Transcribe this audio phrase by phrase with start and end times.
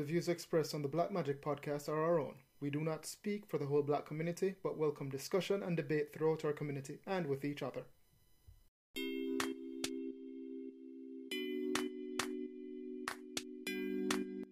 [0.00, 2.32] The views expressed on the Black Magic podcast are our own.
[2.58, 6.42] We do not speak for the whole black community, but welcome discussion and debate throughout
[6.42, 7.82] our community and with each other.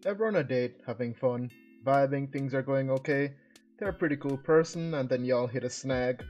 [0.04, 1.50] Ever on a date, having fun,
[1.82, 3.32] vibing, things are going okay.
[3.78, 6.22] They're a pretty cool person, and then y'all hit a snag,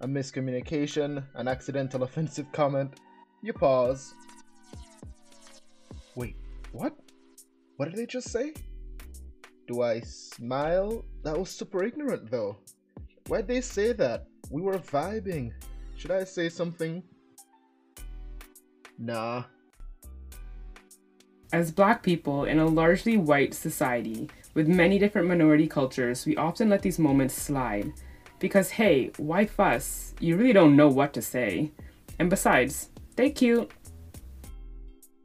[0.00, 2.98] a miscommunication, an accidental offensive comment.
[3.40, 4.14] You pause.
[6.16, 6.34] Wait,
[6.72, 7.01] what?
[7.82, 8.54] What did they just say?
[9.66, 11.04] Do I smile?
[11.24, 12.58] That was super ignorant though.
[13.26, 14.28] Why'd they say that?
[14.50, 15.50] We were vibing.
[15.96, 17.02] Should I say something?
[19.00, 19.42] Nah.
[21.52, 26.68] As black people in a largely white society with many different minority cultures, we often
[26.68, 27.92] let these moments slide.
[28.38, 30.14] Because hey, why fuss?
[30.20, 31.72] You really don't know what to say.
[32.20, 33.72] And besides, they cute.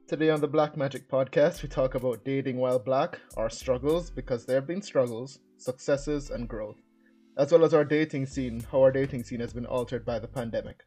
[0.08, 4.46] Today on the Black Magic podcast, we talk about dating while black, our struggles, because
[4.46, 6.78] there have been struggles, successes, and growth,
[7.38, 10.28] as well as our dating scene, how our dating scene has been altered by the
[10.30, 10.86] pandemic.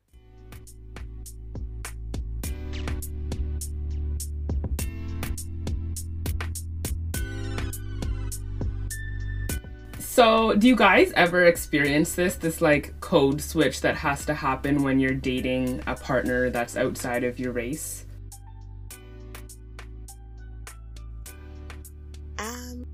[9.98, 14.82] So, do you guys ever experience this this like code switch that has to happen
[14.82, 18.06] when you're dating a partner that's outside of your race?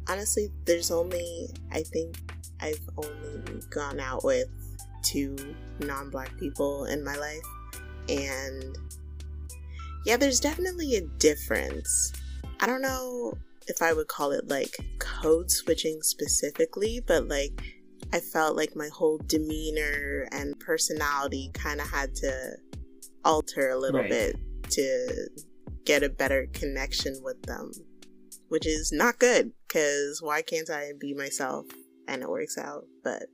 [0.08, 2.18] Honestly, there's only, I think
[2.60, 4.48] I've only gone out with
[5.02, 5.36] two
[5.80, 7.42] non black people in my life.
[8.08, 8.76] And
[10.04, 12.12] yeah, there's definitely a difference.
[12.60, 13.34] I don't know
[13.66, 17.60] if I would call it like code switching specifically, but like
[18.12, 22.56] I felt like my whole demeanor and personality kind of had to
[23.24, 24.10] alter a little right.
[24.10, 24.36] bit
[24.70, 25.28] to
[25.84, 27.70] get a better connection with them
[28.48, 31.66] which is not good because why can't I be myself
[32.08, 32.84] and it works out?
[33.02, 33.24] But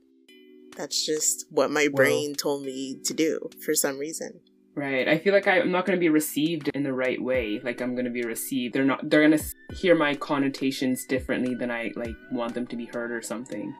[0.75, 4.41] that's just what my brain well, told me to do for some reason.
[4.75, 5.07] Right.
[5.07, 7.59] I feel like I'm not going to be received in the right way.
[7.63, 8.73] Like I'm going to be received.
[8.73, 9.07] They're not.
[9.07, 13.11] They're going to hear my connotations differently than I like want them to be heard
[13.11, 13.75] or something.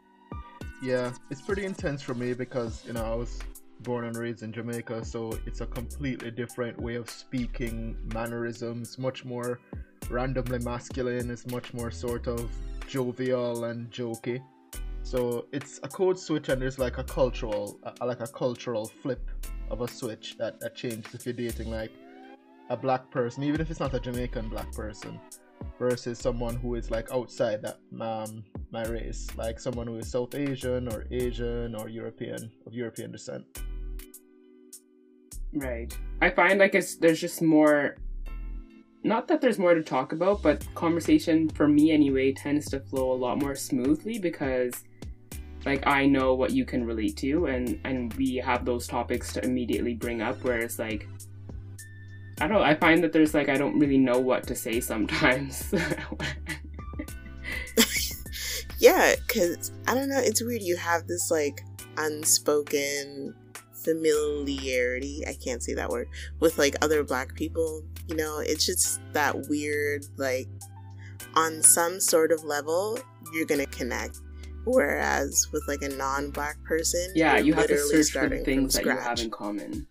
[0.82, 3.40] Yeah, it's pretty intense for me because you know I was
[3.80, 9.24] born and raised in Jamaica, so it's a completely different way of speaking, mannerisms, much
[9.24, 9.60] more
[10.10, 12.50] randomly masculine is much more sort of
[12.86, 14.42] jovial and jokey.
[15.02, 19.30] So it's a code switch and there's like a cultural, uh, like a cultural flip
[19.70, 21.92] of a switch that, that changes if you're dating like
[22.70, 25.20] a black person, even if it's not a Jamaican black person,
[25.78, 30.34] versus someone who is like outside that um, my race, like someone who is South
[30.34, 33.44] Asian or Asian or European of European descent.
[35.52, 35.96] Right.
[36.20, 37.96] I find like it's there's just more
[39.04, 43.12] not that there's more to talk about, but conversation for me anyway tends to flow
[43.12, 44.72] a lot more smoothly because
[45.66, 49.44] like I know what you can relate to and and we have those topics to
[49.44, 51.06] immediately bring up whereas like
[52.40, 55.72] I don't I find that there's like I don't really know what to say sometimes.
[58.78, 61.62] yeah, cuz I don't know, it's weird you have this like
[61.98, 63.34] unspoken
[63.72, 66.08] familiarity i can't say that word
[66.40, 70.48] with like other black people you know it's just that weird like
[71.34, 72.98] on some sort of level
[73.32, 74.20] you're gonna connect
[74.64, 78.90] whereas with like a non-black person yeah you have to search for things that you
[78.90, 79.86] have in common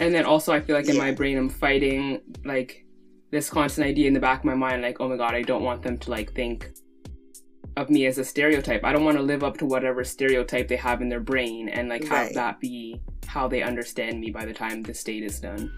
[0.00, 1.02] and then also i feel like in yeah.
[1.02, 2.84] my brain i'm fighting like
[3.30, 5.62] this constant idea in the back of my mind like oh my god i don't
[5.62, 6.70] want them to like think
[7.76, 8.84] of me as a stereotype.
[8.84, 11.88] I don't want to live up to whatever stereotype they have in their brain and
[11.88, 12.34] like have right.
[12.34, 15.72] that be how they understand me by the time this date is done.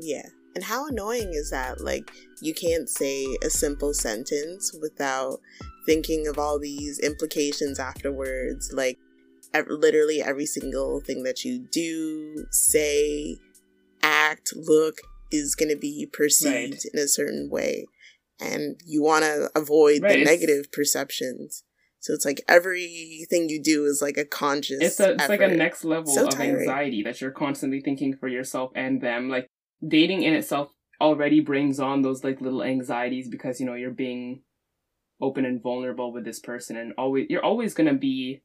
[0.00, 0.26] Yeah.
[0.54, 1.80] And how annoying is that?
[1.80, 5.38] Like, you can't say a simple sentence without
[5.86, 8.72] thinking of all these implications afterwards.
[8.72, 8.98] Like,
[9.54, 13.36] ev- literally every single thing that you do, say,
[14.02, 14.98] act, look
[15.30, 16.84] is going to be perceived right.
[16.92, 17.86] in a certain way
[18.40, 21.62] and you want to avoid right, the negative perceptions.
[22.00, 24.78] So it's like everything you do is like a conscious.
[24.80, 26.60] It's, a, it's like a next level so of tiring.
[26.60, 29.28] anxiety that you're constantly thinking for yourself and them.
[29.28, 29.48] Like
[29.86, 34.42] dating in itself already brings on those like little anxieties because you know you're being
[35.20, 38.42] open and vulnerable with this person, and always you're always gonna be,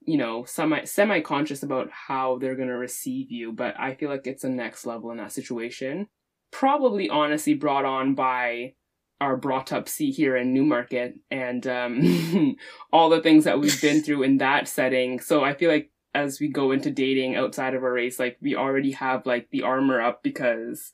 [0.00, 3.52] you know, semi semi conscious about how they're gonna receive you.
[3.52, 6.08] But I feel like it's a next level in that situation.
[6.50, 8.74] Probably honestly brought on by
[9.20, 12.56] our brought up see here in Newmarket and um,
[12.92, 15.20] all the things that we've been through in that setting.
[15.20, 18.56] So I feel like as we go into dating outside of our race, like we
[18.56, 20.92] already have like the armor up because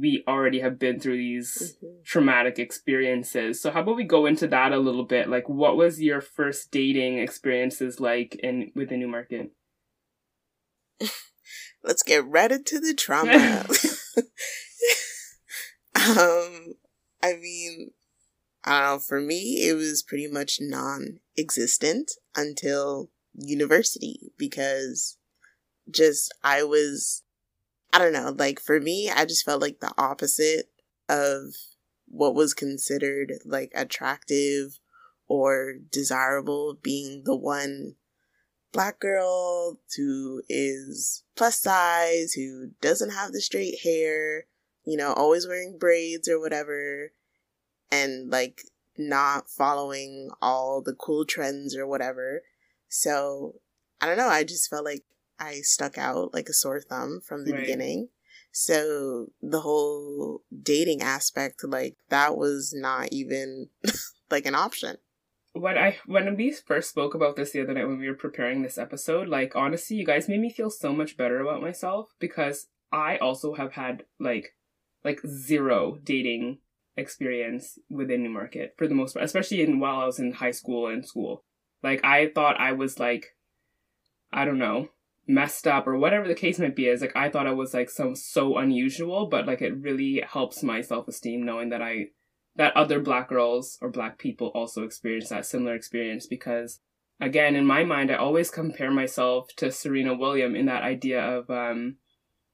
[0.00, 2.02] we already have been through these mm-hmm.
[2.04, 3.60] traumatic experiences.
[3.60, 5.28] So how about we go into that a little bit?
[5.28, 9.52] Like what was your first dating experiences like in with the Newmarket?
[11.84, 13.66] Let's get right into the trauma.
[16.18, 16.74] um
[17.22, 17.90] I mean,
[18.64, 25.16] I don't know, for me it was pretty much non existent until university because
[25.90, 27.22] just I was
[27.92, 30.70] I don't know, like for me, I just felt like the opposite
[31.08, 31.54] of
[32.06, 34.80] what was considered like attractive
[35.28, 37.94] or desirable being the one
[38.72, 44.46] black girl who is plus size, who doesn't have the straight hair,
[44.84, 47.12] you know, always wearing braids or whatever,
[47.90, 48.62] and like
[48.98, 52.42] not following all the cool trends or whatever.
[52.94, 53.56] So
[54.00, 55.02] I don't know, I just felt like
[55.40, 57.60] I stuck out like a sore thumb from the right.
[57.60, 58.08] beginning.
[58.52, 63.68] So the whole dating aspect, like that was not even
[64.30, 64.98] like an option.
[65.54, 68.62] When I when we first spoke about this the other night when we were preparing
[68.62, 72.68] this episode, like honestly, you guys made me feel so much better about myself because
[72.92, 74.54] I also have had like
[75.04, 76.58] like zero dating
[76.96, 80.86] experience within Newmarket for the most part, especially in while I was in high school
[80.86, 81.44] and school.
[81.84, 83.36] Like I thought I was like
[84.32, 84.88] I don't know,
[85.28, 87.90] messed up or whatever the case might be is like I thought I was like
[87.90, 92.06] some so unusual, but like it really helps my self esteem knowing that I
[92.56, 96.80] that other black girls or black people also experience that similar experience because
[97.20, 101.50] again in my mind I always compare myself to Serena William in that idea of
[101.50, 101.96] um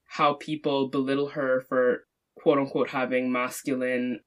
[0.05, 2.05] how people belittle her for
[2.35, 4.19] quote unquote having masculine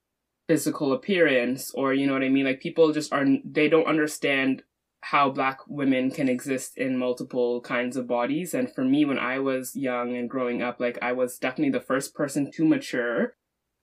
[0.48, 2.46] physical appearance or you know what I mean?
[2.46, 4.62] Like people just are they don't understand
[5.04, 8.54] how black women can exist in multiple kinds of bodies.
[8.54, 11.84] And for me when i was young and growing up like i was definitely the
[11.84, 13.34] first person to mature.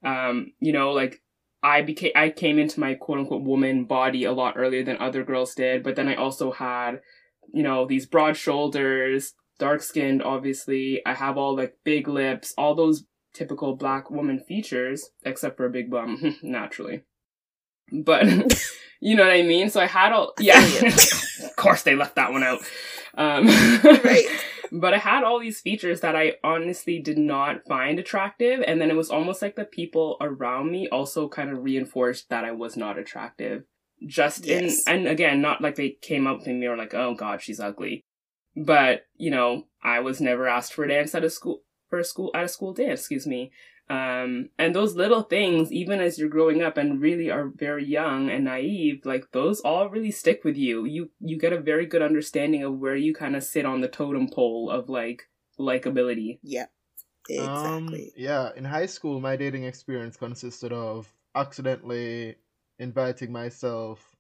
[0.04, 1.22] Um you know like
[1.62, 5.24] i became i came into my quote unquote woman body a lot earlier than other
[5.24, 5.84] girls did.
[5.84, 7.02] But then i also had
[7.54, 11.06] you know these broad shoulders dark skinned obviously.
[11.06, 15.70] I have all like big lips all those typical black woman features except for a
[15.78, 17.04] big bum naturally
[17.92, 18.26] but
[19.02, 19.70] You know what I mean?
[19.72, 22.62] So I had all, yeah, of course they left that one out.
[23.16, 23.48] Um,
[23.84, 24.26] right.
[24.74, 28.64] But I had all these features that I honestly did not find attractive.
[28.66, 32.46] And then it was almost like the people around me also kind of reinforced that
[32.46, 33.64] I was not attractive.
[34.08, 34.88] Just yes.
[34.88, 37.60] in, and again, not like they came up to me or like, oh God, she's
[37.60, 38.06] ugly.
[38.56, 42.06] But, you know, I was never asked for a dance at a school, for a
[42.06, 43.52] school, at a school dance, excuse me.
[43.92, 48.30] Um, and those little things, even as you're growing up and really are very young
[48.30, 50.86] and naive, like those all really stick with you.
[50.86, 53.90] You you get a very good understanding of where you kind of sit on the
[53.90, 55.24] totem pole of like
[55.60, 56.40] likability.
[56.42, 56.68] Yeah,
[57.28, 58.06] exactly.
[58.06, 62.38] Um, yeah, in high school, my dating experience consisted of accidentally
[62.80, 64.16] inviting myself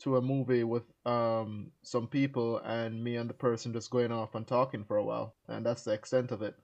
[0.00, 4.34] to a movie with um some people and me and the person just going off
[4.34, 6.56] and talking for a while, and that's the extent of it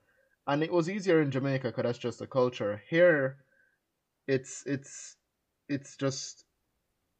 [0.47, 2.81] and it was easier in Jamaica because that's just the culture.
[2.89, 3.37] Here,
[4.27, 5.15] it's it's
[5.67, 6.45] it's just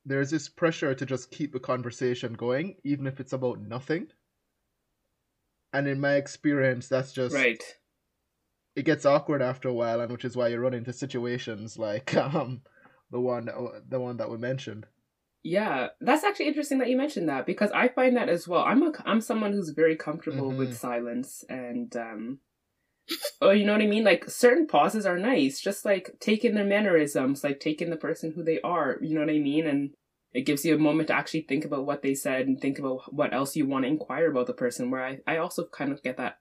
[0.05, 4.07] there's this pressure to just keep the conversation going, even if it's about nothing.
[5.73, 7.61] And in my experience, that's just right.
[8.75, 12.15] It gets awkward after a while, and which is why you run into situations like
[12.15, 12.61] um
[13.11, 13.49] the one
[13.89, 14.85] the one that we mentioned.
[15.41, 18.63] Yeah, that's actually interesting that you mentioned that because I find that as well.
[18.63, 20.59] I'm a I'm someone who's very comfortable mm-hmm.
[20.59, 22.39] with silence and um
[23.41, 24.03] oh, you know what I mean?
[24.03, 28.43] Like certain pauses are nice, just like taking their mannerisms, like taking the person who
[28.43, 28.97] they are.
[29.01, 29.67] You know what I mean?
[29.67, 29.91] And
[30.33, 33.13] it gives you a moment to actually think about what they said and think about
[33.13, 34.91] what else you want to inquire about the person.
[34.91, 36.37] Where I, I also kind of get that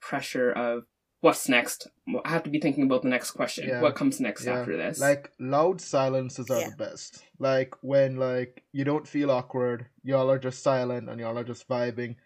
[0.00, 0.84] pressure of
[1.20, 1.88] what's next.
[2.24, 3.68] I have to be thinking about the next question.
[3.68, 3.82] Yeah.
[3.82, 4.60] What comes next yeah.
[4.60, 4.98] after this?
[4.98, 6.70] Like loud silences are yeah.
[6.70, 7.22] the best.
[7.38, 11.68] Like when like you don't feel awkward, y'all are just silent and y'all are just
[11.68, 12.16] vibing,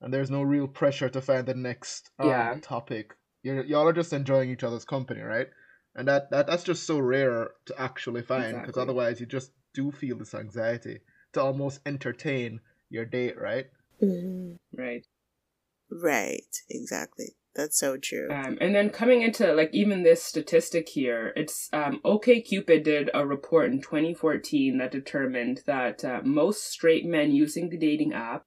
[0.00, 2.56] and there's no real pressure to find the next um, yeah.
[2.62, 5.48] topic you're, y'all are just enjoying each other's company, right?
[5.94, 8.82] And that, that that's just so rare to actually find because exactly.
[8.82, 11.00] otherwise you just do feel this anxiety
[11.34, 13.66] to almost entertain your date, right?
[14.02, 14.54] Mm-hmm.
[14.80, 15.06] Right.
[15.90, 16.56] Right.
[16.70, 17.34] Exactly.
[17.54, 18.28] That's so true.
[18.30, 23.26] Um, and then coming into like even this statistic here, it's um, OkCupid did a
[23.26, 28.46] report in 2014 that determined that uh, most straight men using the dating app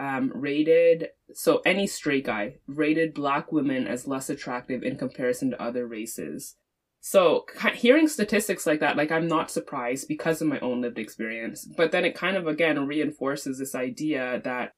[0.00, 5.62] um, rated so any straight guy rated black women as less attractive in comparison to
[5.62, 6.56] other races.
[7.00, 11.64] So hearing statistics like that, like I'm not surprised because of my own lived experience.
[11.76, 14.72] But then it kind of again reinforces this idea that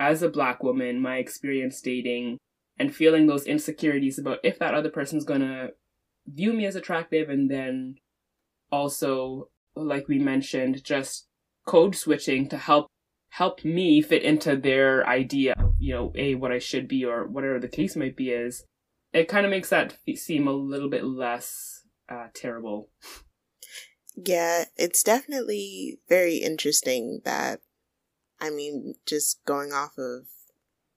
[0.00, 2.38] as a black woman, my experience dating
[2.78, 5.68] and feeling those insecurities about if that other person's gonna
[6.26, 7.96] view me as attractive and then
[8.70, 11.26] also like we mentioned just
[11.66, 12.86] code switching to help
[13.32, 17.26] help me fit into their idea of you know a what i should be or
[17.26, 18.64] whatever the case might be is
[19.12, 22.88] it kind of makes that seem a little bit less uh, terrible.
[24.16, 27.60] Yeah it's definitely very interesting that
[28.38, 30.26] i mean just going off of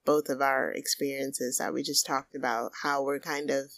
[0.04, 3.72] both of our experiences that we just talked about how we're kind of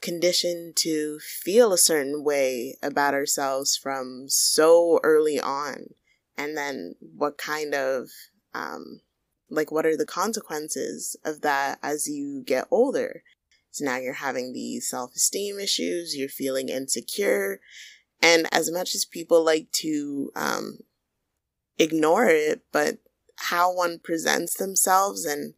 [0.00, 5.88] conditioned to feel a certain way about ourselves from so early on
[6.38, 8.08] and then what kind of
[8.54, 9.00] um
[9.50, 13.22] like what are the consequences of that as you get older
[13.70, 17.60] so now you're having these self-esteem issues you're feeling insecure
[18.22, 20.78] and as much as people like to um
[21.78, 22.98] ignore it but
[23.36, 25.54] how one presents themselves and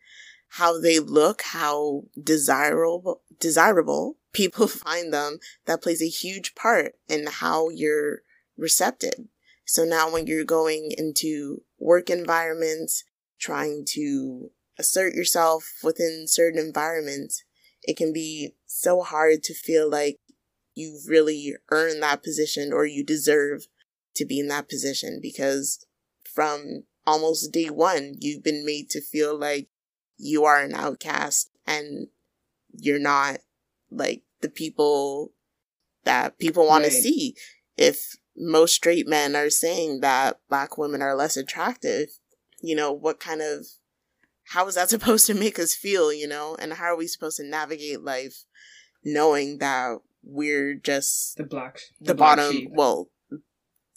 [0.54, 7.26] how they look how desirable desirable people find them, that plays a huge part in
[7.26, 8.22] how you're
[8.56, 9.28] recepted.
[9.70, 13.04] So now when you're going into work environments,
[13.38, 17.44] trying to assert yourself within certain environments,
[17.84, 20.18] it can be so hard to feel like
[20.74, 23.68] you've really earned that position or you deserve
[24.16, 25.86] to be in that position because
[26.24, 29.68] from almost day one, you've been made to feel like
[30.16, 32.08] you are an outcast and
[32.72, 33.38] you're not
[33.88, 35.30] like the people
[36.02, 36.90] that people want right.
[36.90, 37.36] to see.
[37.76, 42.08] If most straight men are saying that black women are less attractive,
[42.62, 43.66] you know, what kind of
[44.48, 46.56] how is that supposed to make us feel, you know?
[46.58, 48.44] And how are we supposed to navigate life
[49.04, 52.68] knowing that we're just the black the, the black bottom sheep.
[52.72, 53.08] well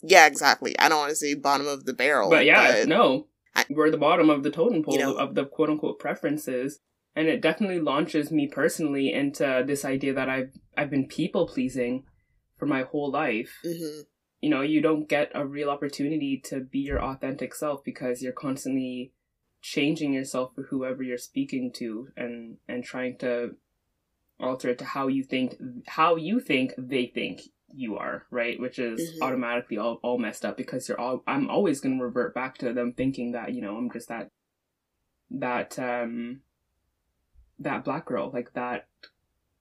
[0.06, 0.78] yeah, exactly.
[0.78, 2.28] I don't want to say bottom of the barrel.
[2.28, 3.28] But yeah, but no.
[3.56, 6.80] I, we're the bottom of the totem pole you know, of the quote unquote preferences
[7.16, 12.04] and it definitely launches me personally into this idea that I've I've been people pleasing
[12.58, 13.60] for my whole life.
[13.64, 14.00] Mm-hmm.
[14.44, 18.32] You know, you don't get a real opportunity to be your authentic self because you're
[18.32, 19.12] constantly
[19.62, 23.56] changing yourself for whoever you're speaking to and and trying to
[24.38, 27.40] alter it to how you think how you think they think
[27.72, 29.22] you are right which is mm-hmm.
[29.22, 32.74] automatically all, all messed up because you're all i'm always going to revert back to
[32.74, 34.28] them thinking that you know i'm just that
[35.30, 36.42] that um
[37.58, 38.86] that black girl, like that,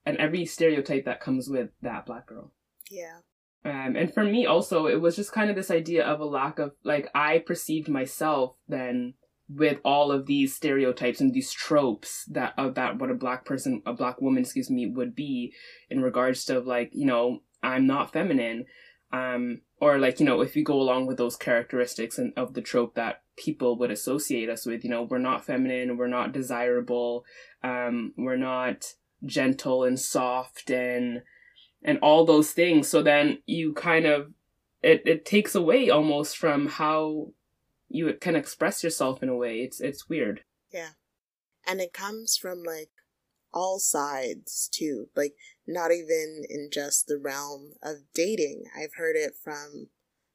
[0.05, 2.51] and every stereotype that comes with that black girl.
[2.89, 3.19] Yeah.
[3.65, 6.59] Um, and for me also, it was just kind of this idea of a lack
[6.59, 9.13] of like I perceived myself then
[9.49, 13.93] with all of these stereotypes and these tropes that that what a black person, a
[13.93, 15.53] black woman, excuse me, would be
[15.89, 18.65] in regards to like you know I'm not feminine,
[19.13, 22.61] um, or like you know if you go along with those characteristics and of the
[22.61, 27.23] trope that people would associate us with, you know we're not feminine, we're not desirable,
[27.63, 28.93] um, we're not
[29.25, 31.21] gentle and soft and
[31.83, 32.87] and all those things.
[32.87, 34.31] So then you kind of
[34.81, 37.29] it, it takes away almost from how
[37.87, 39.59] you can express yourself in a way.
[39.59, 40.41] It's it's weird.
[40.71, 40.89] Yeah.
[41.65, 42.89] And it comes from like
[43.53, 45.07] all sides too.
[45.15, 45.35] Like
[45.67, 48.65] not even in just the realm of dating.
[48.75, 49.87] I've heard it from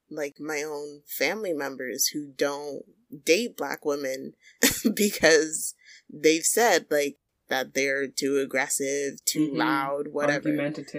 [0.09, 2.83] like my own family members who don't
[3.23, 4.33] date black women
[4.95, 5.75] because
[6.11, 7.17] they've said like
[7.49, 9.57] that they're too aggressive, too mm-hmm.
[9.57, 10.49] loud, whatever.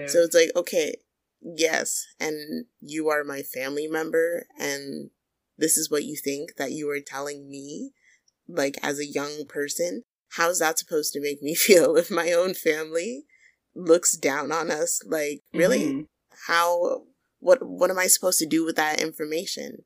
[0.07, 0.95] So it's like, okay,
[1.41, 5.09] yes, and you are my family member, and
[5.57, 7.91] this is what you think that you are telling me,
[8.47, 10.03] like as a young person.
[10.35, 13.23] How's that supposed to make me feel if my own family
[13.75, 15.01] looks down on us?
[15.05, 15.83] Like, really?
[15.83, 16.01] Mm-hmm.
[16.47, 17.03] How?
[17.39, 17.59] What?
[17.61, 19.83] What am I supposed to do with that information?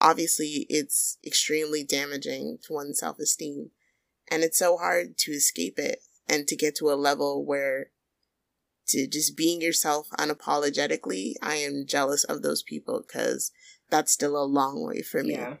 [0.00, 3.70] Obviously, it's extremely damaging to one's self esteem
[4.30, 7.90] and it's so hard to escape it and to get to a level where
[8.88, 13.52] to just being yourself unapologetically, I am jealous of those people because
[13.90, 15.32] that's still a long way for me.
[15.32, 15.56] Yeah.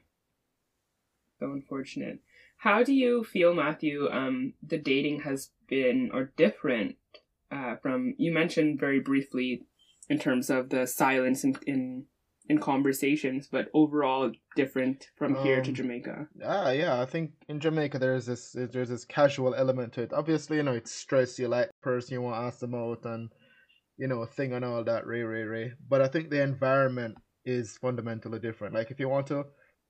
[1.40, 2.20] So unfortunate.
[2.58, 4.08] How do you feel, Matthew?
[4.10, 6.96] Um, the dating has been or different
[7.50, 9.62] uh, from you mentioned very briefly
[10.08, 12.04] in terms of the silence in, in
[12.48, 16.28] in conversations, but overall different from um, here to um, Jamaica.
[16.44, 20.12] Ah, yeah, I think in Jamaica there's this there's this casual element to it.
[20.12, 21.38] Obviously, you know, it's stress.
[21.38, 23.30] You like person, you want to ask them out, and
[23.98, 25.72] you know, thing and all that, ray, ray, ray.
[25.88, 28.74] But I think the environment is fundamentally different.
[28.74, 29.44] Like if you want to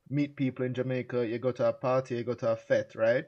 [0.09, 3.25] meet people in Jamaica, you go to a party, you go to a fete, right?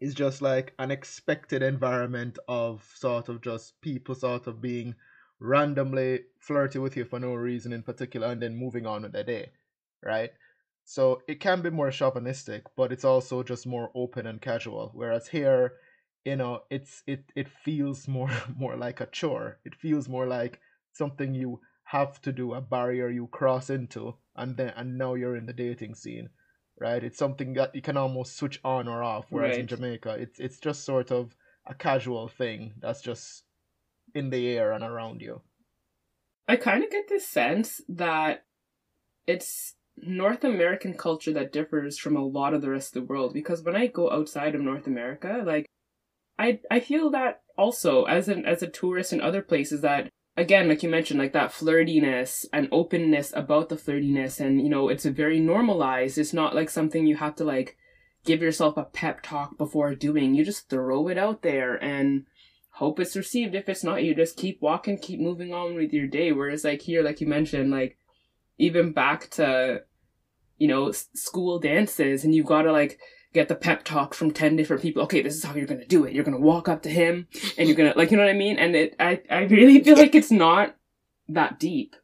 [0.00, 4.94] It's just like an expected environment of sort of just people sort of being
[5.40, 9.24] randomly flirty with you for no reason in particular and then moving on with their
[9.24, 9.50] day,
[10.02, 10.30] right?
[10.84, 14.90] So it can be more chauvinistic, but it's also just more open and casual.
[14.94, 15.74] Whereas here,
[16.28, 20.60] you know it's it it feels more more like a chore it feels more like
[20.92, 25.36] something you have to do a barrier you cross into and then and now you're
[25.36, 26.28] in the dating scene
[26.78, 29.60] right it's something that you can almost switch on or off whereas right.
[29.60, 31.34] in jamaica it's it's just sort of
[31.66, 33.44] a casual thing that's just
[34.14, 35.42] in the air and around you.
[36.46, 38.44] I kind of get this sense that
[39.26, 43.34] it's North American culture that differs from a lot of the rest of the world
[43.34, 45.66] because when I go outside of North America, like
[46.38, 50.68] I I feel that also as an as a tourist in other places that again
[50.68, 55.04] like you mentioned like that flirtiness and openness about the flirtiness and you know it's
[55.04, 56.16] very normalized.
[56.16, 57.76] It's not like something you have to like
[58.24, 60.34] give yourself a pep talk before doing.
[60.34, 62.26] You just throw it out there and
[62.78, 66.06] hope it's received if it's not you just keep walking keep moving on with your
[66.06, 67.98] day whereas like here like you mentioned like
[68.56, 69.82] even back to
[70.58, 72.98] you know school dances and you've got to like
[73.32, 75.02] get the pep talk from 10 different people.
[75.02, 76.12] Okay, this is how you're going to do it.
[76.12, 78.30] You're going to walk up to him and you're going to, like, you know what
[78.30, 78.58] I mean?
[78.58, 80.76] And it, I, I really feel like it's not
[81.28, 81.94] that deep.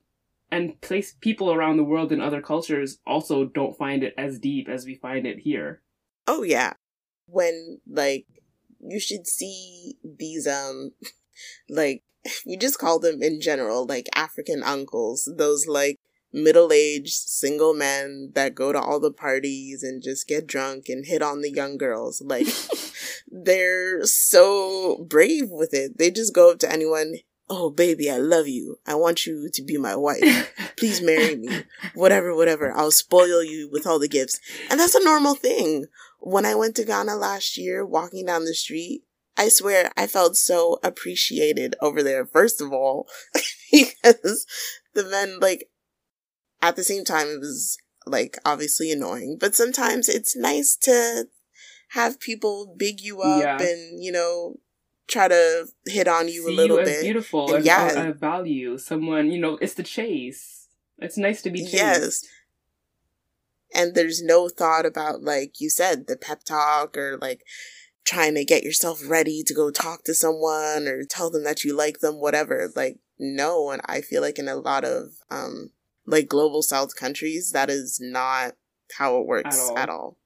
[0.50, 4.69] And place people around the world in other cultures also don't find it as deep
[4.69, 5.83] as we find it here.
[6.26, 6.75] Oh, yeah.
[7.26, 8.26] When, like,
[8.86, 10.92] you should see these, um,
[11.68, 12.02] like,
[12.46, 15.30] we just call them in general, like, African uncles.
[15.36, 15.98] Those, like,
[16.32, 21.06] middle aged single men that go to all the parties and just get drunk and
[21.06, 22.20] hit on the young girls.
[22.24, 22.48] Like,
[23.28, 25.96] they're so brave with it.
[25.98, 27.14] They just go up to anyone.
[27.48, 28.78] Oh, baby, I love you.
[28.86, 30.52] I want you to be my wife.
[30.78, 31.64] Please marry me.
[31.94, 32.72] Whatever, whatever.
[32.72, 34.40] I'll spoil you with all the gifts.
[34.70, 35.84] And that's a normal thing.
[36.26, 39.02] When I went to Ghana last year, walking down the street,
[39.37, 43.07] I swear I felt so appreciated over there, first of all,
[43.73, 44.47] because
[44.95, 45.69] the men, like,
[46.62, 47.76] at the same time, it was
[48.07, 51.26] like obviously annoying, but sometimes it's nice to
[51.90, 53.61] have people big you up yeah.
[53.61, 54.57] and, you know,
[55.07, 57.02] try to hit on you See a little you bit.
[57.02, 58.12] beautiful and, yeah.
[58.12, 60.69] value someone, you know, it's the chase.
[60.99, 61.75] It's nice to be chased.
[61.75, 62.25] Yes.
[63.75, 67.45] And there's no thought about, like you said, the pep talk or like
[68.04, 71.76] trying to get yourself ready to go talk to someone or tell them that you
[71.76, 72.71] like them, whatever.
[72.76, 73.71] Like, no.
[73.71, 75.71] And I feel like in a lot of, um,
[76.06, 78.52] like global south countries, that is not
[78.99, 79.78] how it works at all.
[79.78, 80.19] At all.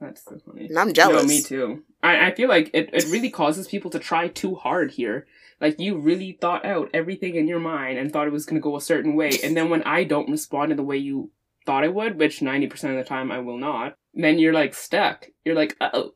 [0.00, 0.66] That's so funny.
[0.66, 1.22] And I'm jealous.
[1.22, 1.82] No, me too.
[2.02, 5.26] I, I feel like it, it really causes people to try too hard here.
[5.60, 8.76] Like you really thought out everything in your mind and thought it was gonna go
[8.76, 9.30] a certain way.
[9.42, 11.30] And then when I don't respond in the way you
[11.66, 14.74] thought I would, which ninety percent of the time I will not, then you're like
[14.74, 15.26] stuck.
[15.44, 16.12] You're like, oh.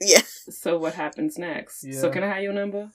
[0.00, 0.22] Yeah.
[0.50, 1.84] So what happens next?
[1.84, 2.00] Yeah.
[2.00, 2.90] So can I have your number?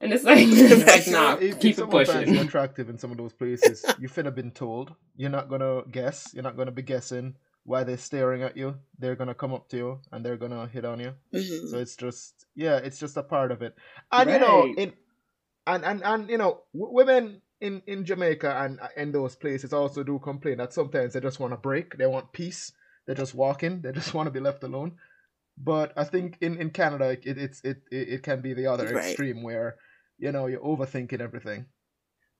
[0.00, 2.36] And it's like, it's like nah, if, keep if it pushing.
[2.38, 4.94] attractive in some of those places, you finna been told.
[5.16, 6.30] You're not gonna guess.
[6.32, 8.76] You're not gonna be guessing why they're staring at you.
[8.98, 11.14] They're gonna come up to you and they're gonna hit on you.
[11.34, 11.66] Mm-hmm.
[11.68, 13.74] So it's just, yeah, it's just a part of it.
[14.10, 14.40] And right.
[14.40, 14.92] you know, in
[15.66, 20.02] and and and you know, w- women in in Jamaica and in those places also
[20.02, 21.96] do complain that sometimes they just want a break.
[21.96, 22.72] They want peace.
[23.06, 23.82] They're just walking.
[23.82, 24.96] They just want to be left alone.
[25.62, 28.86] But I think in, in Canada, it, it's it, it, it can be the other
[28.94, 29.04] right.
[29.04, 29.76] extreme where
[30.20, 31.66] you know, you're overthinking everything.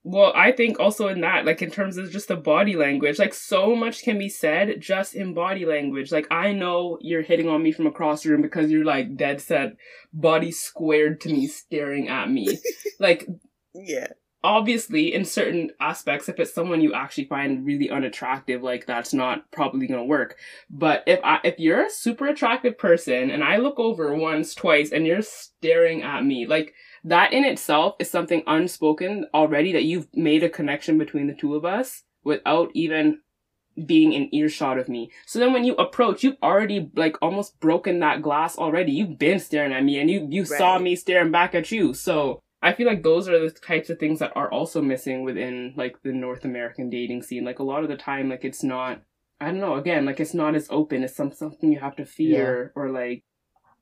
[0.02, 3.35] Well, I think also in that, like in terms of just the body language, like
[3.35, 6.11] so much can be said just in body language.
[6.11, 9.42] Like I know you're hitting on me from across the room because you're like dead
[9.42, 9.76] set,
[10.12, 12.59] body squared to me, staring at me.
[13.00, 13.26] like,
[13.74, 14.09] yeah.
[14.42, 19.50] Obviously, in certain aspects, if it's someone you actually find really unattractive, like that's not
[19.50, 20.37] probably gonna work.
[20.70, 24.92] But if I, if you're a super attractive person and I look over once, twice,
[24.92, 26.74] and you're staring at me, like
[27.05, 31.55] that in itself is something unspoken already that you've made a connection between the two
[31.55, 33.20] of us without even
[33.87, 35.11] being in earshot of me.
[35.26, 38.92] So then when you approach, you've already like almost broken that glass already.
[38.92, 40.59] You've been staring at me and you, you right.
[40.59, 41.94] saw me staring back at you.
[41.94, 45.73] So I feel like those are the types of things that are also missing within
[45.77, 47.44] like the North American dating scene.
[47.44, 49.03] Like a lot of the time, like it's not,
[49.40, 51.03] I don't know, again, like it's not as open.
[51.03, 52.83] It's some, something you have to fear yeah.
[52.83, 53.25] or like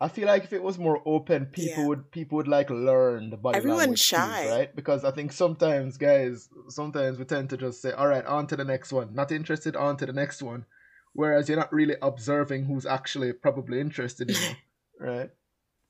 [0.01, 1.89] I feel like if it was more open, people yeah.
[1.89, 4.77] would people would like learn the body Everyone's language shy, cues, right?
[4.77, 8.57] Because I think sometimes, guys, sometimes we tend to just say, "All right, on to
[8.57, 10.67] the next one." Not interested, on to the next one.
[11.15, 14.55] Whereas you're not really observing who's actually probably interested in you,
[15.01, 15.31] right?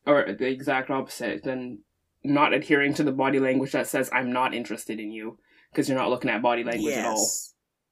[0.06, 1.80] Or the exact opposite, then
[2.24, 5.38] not adhering to the body language that says, "I'm not interested in you,"
[5.70, 6.98] because you're not looking at body language yes.
[6.98, 7.30] at all.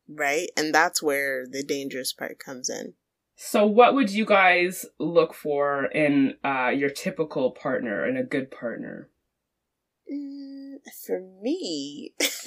[0.09, 2.95] Right, and that's where the dangerous part comes in.
[3.35, 8.51] So, what would you guys look for in uh, your typical partner and a good
[8.51, 9.11] partner?
[10.11, 12.15] Mm, for me,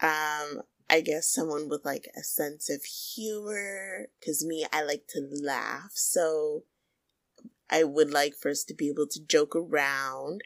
[0.00, 4.06] um, I guess someone with like a sense of humor.
[4.24, 5.90] Cause me, I like to laugh.
[5.94, 6.62] So
[7.70, 10.42] I would like for us to be able to joke around.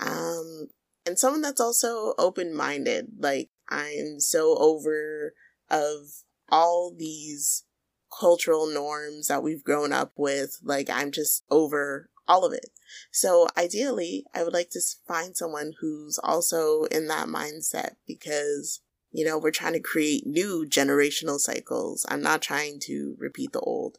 [0.00, 0.68] Um,
[1.06, 3.12] and someone that's also open minded.
[3.18, 5.34] Like, I'm so over
[5.70, 7.64] of all these
[8.18, 10.58] cultural norms that we've grown up with.
[10.62, 12.70] Like, I'm just over all of it.
[13.10, 18.80] So, ideally, I would like to find someone who's also in that mindset because,
[19.12, 22.06] you know, we're trying to create new generational cycles.
[22.08, 23.98] I'm not trying to repeat the old.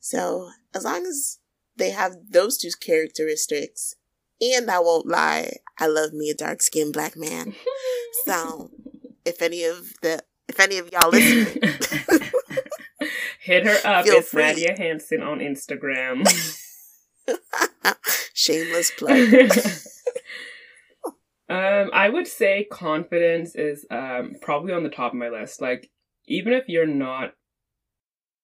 [0.00, 1.38] So, as long as
[1.82, 3.96] they have those two characteristics,
[4.40, 7.56] and I won't lie, I love me a dark skinned black man.
[8.24, 8.70] so,
[9.24, 11.60] if any of the if any of y'all listen,
[13.40, 14.04] hit her up.
[14.04, 14.44] Feel it's free.
[14.44, 16.24] Nadia Hanson on Instagram.
[18.32, 19.32] Shameless plug.
[21.48, 25.60] um, I would say confidence is um probably on the top of my list.
[25.60, 25.90] Like,
[26.26, 27.34] even if you're not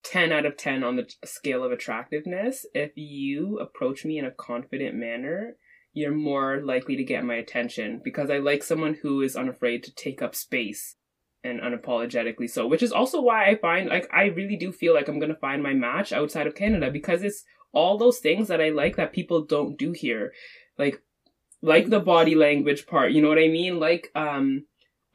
[0.04, 4.30] 10 out of 10 on the scale of attractiveness, if you approach me in a
[4.30, 5.56] confident manner,
[5.92, 9.94] you're more likely to get my attention because I like someone who is unafraid to
[9.94, 10.96] take up space
[11.44, 15.08] and unapologetically so, which is also why I find like I really do feel like
[15.08, 18.60] I'm going to find my match outside of Canada because it's all those things that
[18.60, 20.32] I like that people don't do here.
[20.78, 21.02] Like
[21.60, 23.80] like the body language part, you know what I mean?
[23.80, 24.64] Like um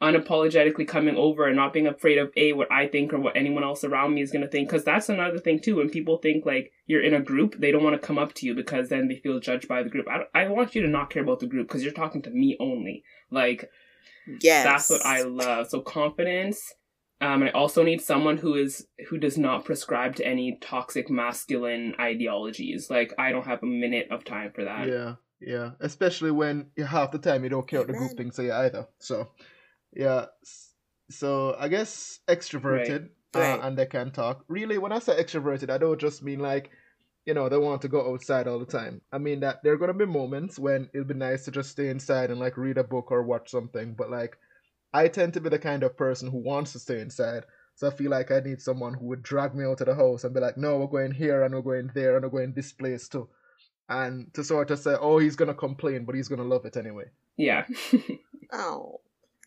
[0.04, 3.64] unapologetically coming over and not being afraid of a what I think or what anyone
[3.64, 5.76] else around me is going to think because that's another thing too.
[5.76, 8.46] When people think like you're in a group they don't want to come up to
[8.46, 10.06] you because then they feel judged by the group.
[10.06, 12.56] I, I want you to not care about the group because you're talking to me
[12.60, 13.02] only.
[13.30, 13.70] Like
[14.42, 14.64] yes.
[14.64, 15.68] that's what I love.
[15.68, 16.60] So confidence
[17.22, 21.08] um and I also need someone who is who does not prescribe to any toxic
[21.08, 22.90] masculine ideologies.
[22.90, 24.86] Like I don't have a minute of time for that.
[24.86, 25.70] Yeah yeah.
[25.80, 28.86] Especially when half the time you don't care what the group thinks of you either.
[28.98, 29.28] So
[29.94, 30.26] yeah.
[31.10, 33.10] So I guess extroverted right.
[33.34, 33.60] Uh, right.
[33.62, 34.44] and they can talk.
[34.48, 36.70] Really, when I say extroverted, I don't just mean like,
[37.26, 39.00] you know, they want to go outside all the time.
[39.12, 41.88] I mean that there are gonna be moments when it'll be nice to just stay
[41.88, 43.94] inside and like read a book or watch something.
[43.94, 44.36] But like,
[44.92, 47.44] I tend to be the kind of person who wants to stay inside.
[47.76, 50.22] So I feel like I need someone who would drag me out of the house
[50.22, 52.72] and be like, no, we're going here and we're going there and we're going this
[52.72, 53.28] place too.
[53.88, 57.06] And to sort of say, oh, he's gonna complain, but he's gonna love it anyway.
[57.36, 57.66] Yeah.
[58.52, 59.00] oh.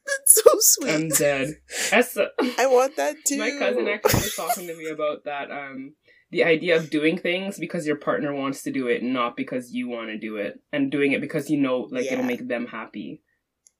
[0.07, 0.93] That's so sweet.
[0.93, 1.55] I'm dead.
[1.91, 3.37] That's I want that too.
[3.37, 5.51] My cousin actually was talking to me about that.
[5.51, 5.95] Um,
[6.31, 9.87] the idea of doing things because your partner wants to do it, not because you
[9.89, 12.13] want to do it, and doing it because you know, like, yeah.
[12.13, 13.21] it'll make them happy.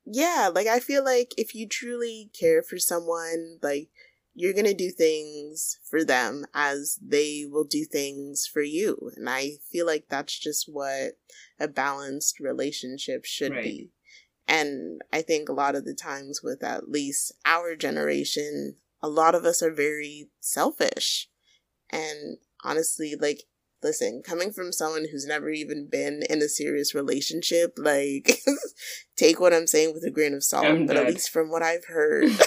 [0.06, 3.90] Yeah, like I feel like if you truly care for someone, like
[4.34, 9.52] you're gonna do things for them as they will do things for you, and I
[9.70, 11.14] feel like that's just what
[11.60, 13.64] a balanced relationship should right.
[13.64, 13.92] be.
[14.48, 19.36] And I think a lot of the times with at least our generation, a lot
[19.36, 21.30] of us are very selfish.
[21.92, 23.44] And honestly, like,
[23.84, 28.40] listen, coming from someone who's never even been in a serious relationship, like,
[29.16, 30.66] take what I'm saying with a grain of salt.
[30.66, 31.08] I'm but dead.
[31.08, 32.32] at least from what I've heard,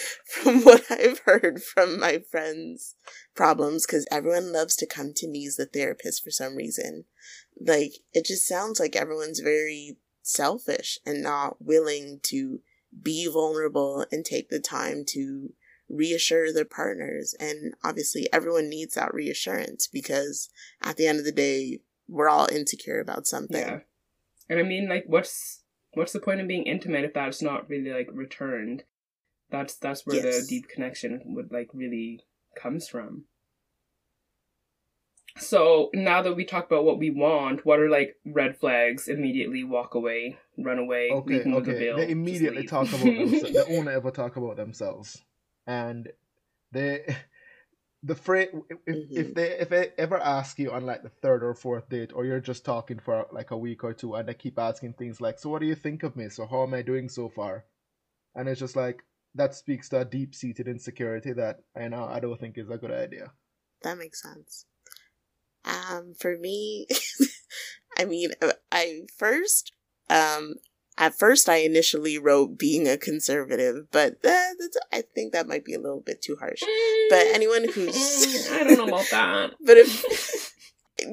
[0.24, 2.94] from what I've heard from my friends'
[3.34, 7.04] problems, because everyone loves to come to me as a therapist for some reason.
[7.60, 12.60] Like, it just sounds like everyone's very selfish and not willing to
[13.02, 15.52] be vulnerable and take the time to
[15.88, 17.34] reassure their partners.
[17.38, 20.50] And obviously, everyone needs that reassurance because
[20.82, 23.66] at the end of the day, we're all insecure about something.
[23.66, 23.78] Yeah.
[24.48, 25.62] And I mean, like, what's
[25.94, 28.84] what's the point of being intimate if that's not really like returned?
[29.50, 30.40] That's that's where yes.
[30.40, 32.24] the deep connection would like really
[32.56, 33.24] comes from.
[35.38, 39.08] So now that we talk about what we want, what are like red flags?
[39.08, 41.78] Immediately walk away, run away, okay, leave okay.
[41.78, 43.52] bill, They immediately talk about themselves.
[43.52, 45.22] they only ever talk about themselves,
[45.66, 46.08] and
[46.70, 47.16] they
[48.02, 49.16] the phrase if, mm-hmm.
[49.16, 52.24] if they if they ever ask you on like the third or fourth date, or
[52.24, 55.38] you're just talking for like a week or two, and they keep asking things like,
[55.38, 56.28] "So what do you think of me?
[56.28, 57.64] So how am I doing so far?"
[58.34, 59.02] And it's just like
[59.34, 62.76] that speaks to a deep seated insecurity that I know I don't think is a
[62.76, 63.32] good idea.
[63.82, 64.66] That makes sense.
[65.64, 66.86] Um, for me,
[67.98, 69.72] I mean, uh, I first,
[70.10, 70.54] um,
[70.98, 74.50] at first I initially wrote being a conservative, but uh,
[74.92, 76.62] I think that might be a little bit too harsh.
[77.10, 79.50] But anyone who's, I don't know about that.
[79.64, 80.52] but if,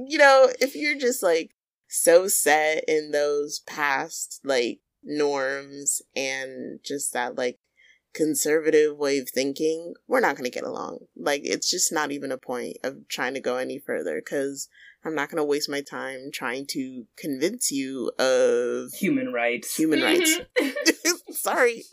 [0.08, 1.52] you know, if you're just like
[1.88, 7.58] so set in those past like norms and just that like
[8.14, 11.00] conservative way of thinking, we're not going to get along.
[11.16, 14.68] Like, it's just not even a point of trying to go any further because
[15.04, 19.76] I'm not going to waste my time trying to convince you of human rights.
[19.76, 20.40] Human rights.
[21.32, 21.84] Sorry.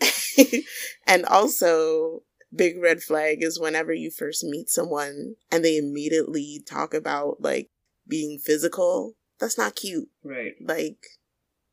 [1.06, 2.22] and also,
[2.54, 7.70] big red flag is whenever you first meet someone and they immediately talk about like
[8.06, 10.08] being physical, that's not cute.
[10.22, 10.54] Right.
[10.60, 10.98] Like,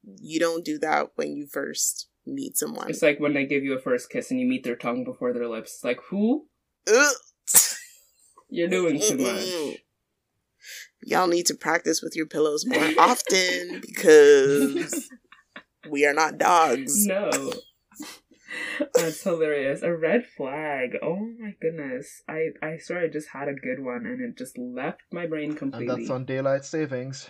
[0.04, 2.90] you don't do that when you first meet someone.
[2.90, 5.34] It's like when they give you a first kiss and you meet their tongue before
[5.34, 5.76] their lips.
[5.76, 6.48] It's Like, who?
[8.50, 9.80] You're doing too much.
[11.04, 15.10] Y'all need to practice with your pillows more often because
[15.90, 17.06] we are not dogs.
[17.06, 17.54] No.
[18.94, 19.84] That's hilarious.
[19.84, 20.98] A red flag.
[21.04, 22.24] Oh my goodness.
[22.28, 25.56] I I swear I just had a good one and it just left my brain
[25.56, 25.94] completely.
[25.94, 27.30] And that's on daylight savings.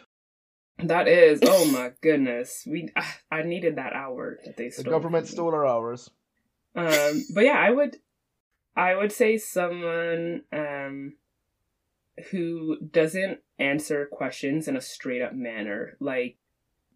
[0.80, 1.40] That is.
[1.44, 2.64] Oh my goodness.
[2.70, 2.90] We
[3.32, 4.84] I needed that hour that they stole.
[4.84, 6.10] The government stole our hours.
[6.76, 7.98] Um but yeah, I would
[8.76, 11.14] I would say someone um
[12.32, 15.98] who doesn't answer questions in a straight up manner.
[16.00, 16.38] Like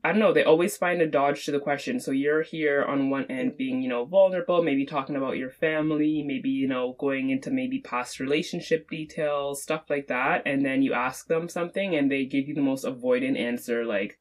[0.02, 2.00] I don't know, they always find a dodge to the question.
[2.00, 6.24] So you're here on one end being, you know, vulnerable, maybe talking about your family,
[6.26, 10.44] maybe, you know, going into maybe past relationship details, stuff like that.
[10.46, 14.18] And then you ask them something and they give you the most avoidant answer, like,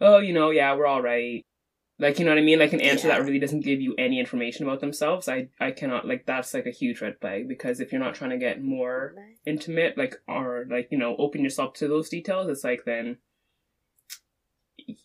[0.00, 1.42] oh, you know, yeah, we're all right.
[1.98, 2.58] Like, you know what I mean?
[2.58, 3.18] Like an answer yeah.
[3.18, 5.28] that really doesn't give you any information about themselves.
[5.28, 8.30] I, I cannot, like, that's like a huge red flag because if you're not trying
[8.30, 12.64] to get more intimate, like, or like, you know, open yourself to those details, it's
[12.64, 13.18] like then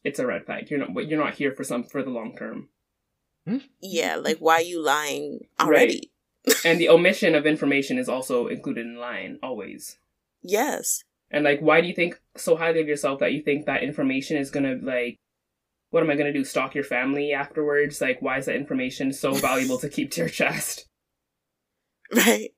[0.03, 0.69] it's a red flag.
[0.69, 2.69] You're not you're not here for some for the long term.
[3.47, 3.57] Hmm?
[3.81, 6.11] Yeah, like why are you lying already?
[6.47, 6.65] Right.
[6.65, 9.97] and the omission of information is also included in lying always.
[10.41, 11.03] Yes.
[11.31, 14.37] And like why do you think so highly of yourself that you think that information
[14.37, 15.17] is gonna like
[15.89, 16.43] what am I gonna do?
[16.43, 18.01] Stalk your family afterwards?
[18.01, 20.85] Like why is that information so valuable to keep to your chest?
[22.13, 22.51] Right.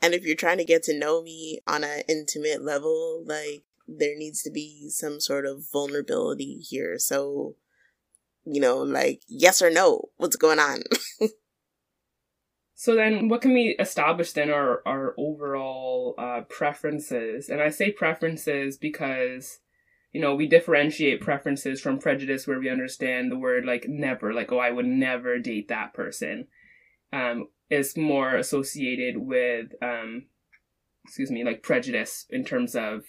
[0.00, 4.16] And if you're trying to get to know me on an intimate level, like there
[4.16, 6.98] needs to be some sort of vulnerability here.
[6.98, 7.56] So,
[8.44, 10.82] you know, like, yes or no, what's going on?
[12.74, 17.48] so then what can we establish then our, our overall uh, preferences?
[17.48, 19.60] And I say preferences because,
[20.12, 24.50] you know, we differentiate preferences from prejudice where we understand the word like never, like,
[24.52, 26.48] oh, I would never date that person.
[27.12, 30.26] Um, is more associated with, um,
[31.04, 33.04] excuse me, like prejudice in terms of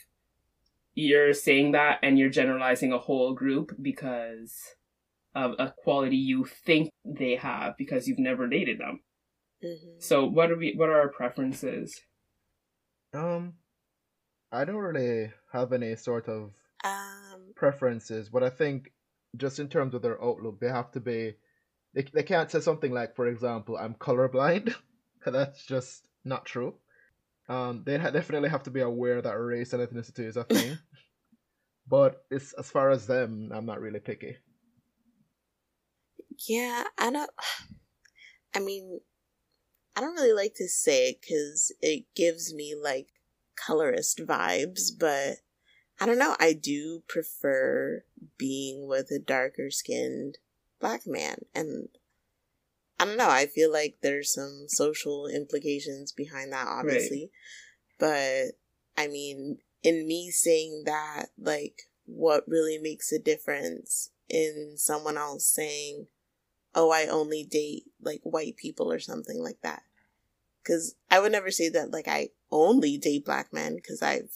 [0.95, 4.55] you're saying that and you're generalizing a whole group because
[5.35, 9.01] of a quality you think they have because you've never dated them.
[9.63, 9.99] Mm-hmm.
[9.99, 12.01] So what are we what are our preferences?
[13.13, 13.53] Um
[14.51, 16.53] I don't really have any sort of
[16.83, 18.91] um preferences, but I think
[19.35, 21.33] just in terms of their outlook, they have to be
[21.93, 24.73] they, they can't say something like, for example, I'm colorblind.
[25.25, 26.75] because that's just not true.
[27.47, 30.77] Um, they ha- definitely have to be aware that race and ethnicity is a thing.
[31.87, 34.37] but it's as far as them, I'm not really picky.
[36.47, 37.29] Yeah, I don't.
[38.55, 38.99] I mean,
[39.95, 43.07] I don't really like to say it because it gives me like
[43.55, 45.37] colorist vibes, but
[45.99, 46.35] I don't know.
[46.39, 48.03] I do prefer
[48.37, 50.39] being with a darker skinned
[50.79, 51.89] black man, and
[53.05, 53.29] I don't know.
[53.29, 57.29] I feel like there's some social implications behind that, obviously.
[58.01, 58.51] Right.
[58.97, 65.17] But I mean, in me saying that, like, what really makes a difference in someone
[65.17, 66.07] else saying,
[66.73, 69.83] oh, I only date like white people or something like that.
[70.65, 74.31] Cause I would never say that, like, I only date black men because I've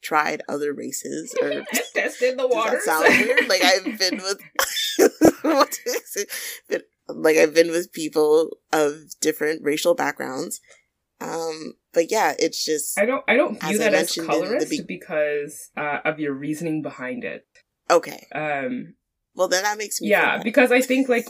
[0.00, 2.76] tried other races or tested the water.
[2.76, 3.48] Does that sound weird?
[3.48, 4.40] Like I've been with,
[5.42, 6.26] what is
[6.68, 6.88] it?
[7.08, 10.60] Like I've been with people of different racial backgrounds.
[11.20, 14.82] Um, but yeah, it's just I don't I don't view as that as colorist be-
[14.86, 17.46] because uh, of your reasoning behind it.
[17.90, 18.26] Okay.
[18.34, 18.94] Um.
[19.34, 21.28] Well, then that makes me yeah because I think like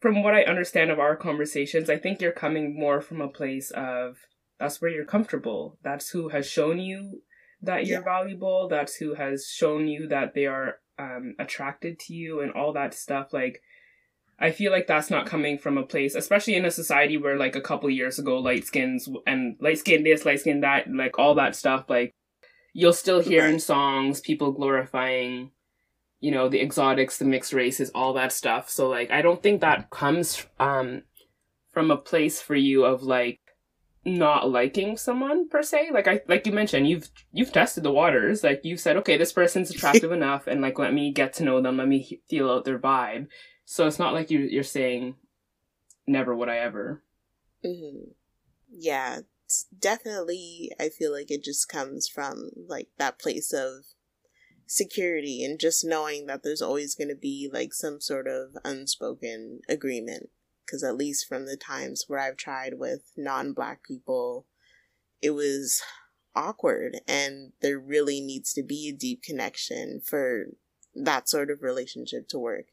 [0.00, 3.70] from what I understand of our conversations, I think you're coming more from a place
[3.70, 4.16] of
[4.58, 5.78] that's where you're comfortable.
[5.82, 7.22] That's who has shown you
[7.62, 8.04] that you're yeah.
[8.04, 8.68] valuable.
[8.68, 12.94] That's who has shown you that they are um, attracted to you and all that
[12.94, 13.32] stuff.
[13.32, 13.62] Like
[14.42, 17.54] I feel like that's not coming from a place, especially in a society where like
[17.54, 21.36] a couple years ago, light skins and light skin this, light skin that, like all
[21.36, 22.12] that stuff, like
[22.74, 25.52] you'll still hear in songs people glorifying,
[26.18, 28.68] you know, the exotics, the mixed races, all that stuff.
[28.68, 31.02] So like, I don't think that comes um
[31.70, 33.38] from a place for you of like
[34.04, 35.90] not liking someone per se.
[35.92, 38.42] Like I like you mentioned, you've you've tested the waters.
[38.42, 41.62] Like you said, okay, this person's attractive enough, and like let me get to know
[41.62, 43.28] them, let me feel out their vibe
[43.64, 45.16] so it's not like you you're saying
[46.06, 47.02] never would I ever.
[47.64, 48.10] Mm-hmm.
[48.70, 49.20] Yeah,
[49.78, 50.72] definitely.
[50.80, 53.84] I feel like it just comes from like that place of
[54.66, 59.60] security and just knowing that there's always going to be like some sort of unspoken
[59.68, 60.30] agreement.
[60.64, 64.46] Because at least from the times where I've tried with non-black people,
[65.20, 65.82] it was
[66.34, 70.46] awkward and there really needs to be a deep connection for
[70.94, 72.66] that sort of relationship to work.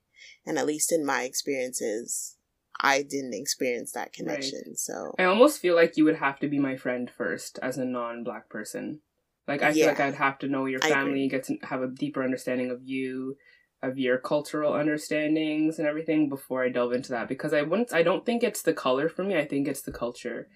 [0.45, 2.37] And at least in my experiences,
[2.81, 4.61] I didn't experience that connection.
[4.67, 4.77] Right.
[4.77, 7.85] So I almost feel like you would have to be my friend first as a
[7.85, 9.01] non-black person.
[9.47, 12.23] Like I feel like I'd have to know your family, get to have a deeper
[12.23, 13.35] understanding of you,
[13.81, 18.03] of your cultural understandings and everything before I delve into that because I wouldn't I
[18.03, 19.37] don't think it's the color for me.
[19.37, 20.49] I think it's the culture.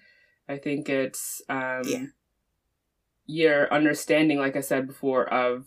[0.48, 2.06] I think it's um yeah.
[3.26, 5.66] your understanding like I said before of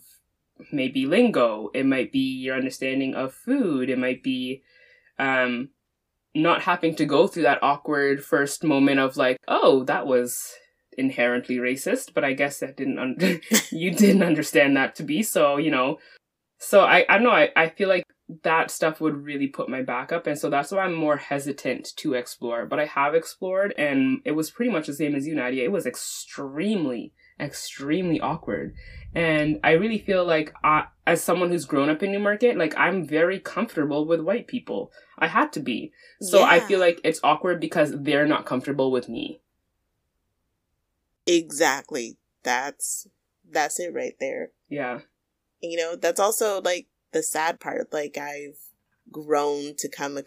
[0.72, 1.70] maybe lingo.
[1.74, 3.90] It might be your understanding of food.
[3.90, 4.62] It might be
[5.18, 5.70] um
[6.34, 10.54] not having to go through that awkward first moment of like, oh, that was
[10.96, 13.40] inherently racist, but I guess that didn't un-
[13.70, 15.98] you didn't understand that to be so, you know.
[16.58, 18.04] So I I don't know, I, I feel like
[18.42, 21.96] that stuff would really put my back up and so that's why I'm more hesitant
[21.96, 22.66] to explore.
[22.66, 25.64] But I have explored and it was pretty much the same as you, Nadia.
[25.64, 28.74] It was extremely, extremely awkward.
[29.14, 33.06] And I really feel like I, as someone who's grown up in Newmarket, like I'm
[33.06, 34.92] very comfortable with white people.
[35.18, 35.92] I had to be.
[36.20, 36.46] So yeah.
[36.46, 39.40] I feel like it's awkward because they're not comfortable with me.
[41.26, 42.18] Exactly.
[42.42, 43.06] That's
[43.50, 44.50] that's it right there.
[44.68, 45.00] Yeah.
[45.60, 47.92] You know, that's also like the sad part.
[47.92, 48.58] Like I've
[49.10, 50.18] grown to come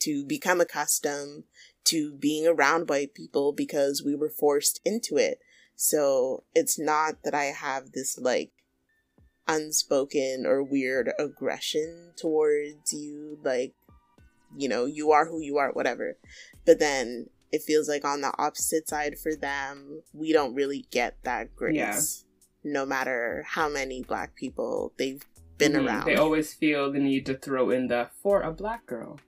[0.00, 1.44] to become accustomed
[1.84, 5.38] to being around white people because we were forced into it.
[5.76, 8.50] So it's not that I have this like
[9.46, 13.74] unspoken or weird aggression towards you, like,
[14.56, 16.16] you know, you are who you are, whatever.
[16.64, 21.18] But then it feels like on the opposite side for them, we don't really get
[21.24, 21.74] that grace.
[22.64, 22.72] Yeah.
[22.72, 25.24] No matter how many black people they've
[25.58, 25.86] been mm-hmm.
[25.86, 26.06] around.
[26.06, 29.20] They always feel the need to throw in the for a black girl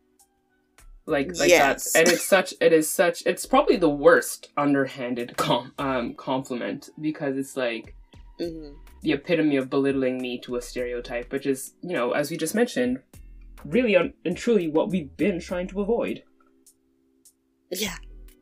[1.08, 1.92] like like yes.
[1.92, 6.90] that and it's such it is such it's probably the worst underhanded com- um compliment
[7.00, 7.94] because it's like
[8.38, 8.74] mm-hmm.
[9.02, 12.54] the epitome of belittling me to a stereotype which is you know as we just
[12.54, 13.00] mentioned
[13.64, 16.22] really un- and truly what we've been trying to avoid
[17.70, 17.96] yeah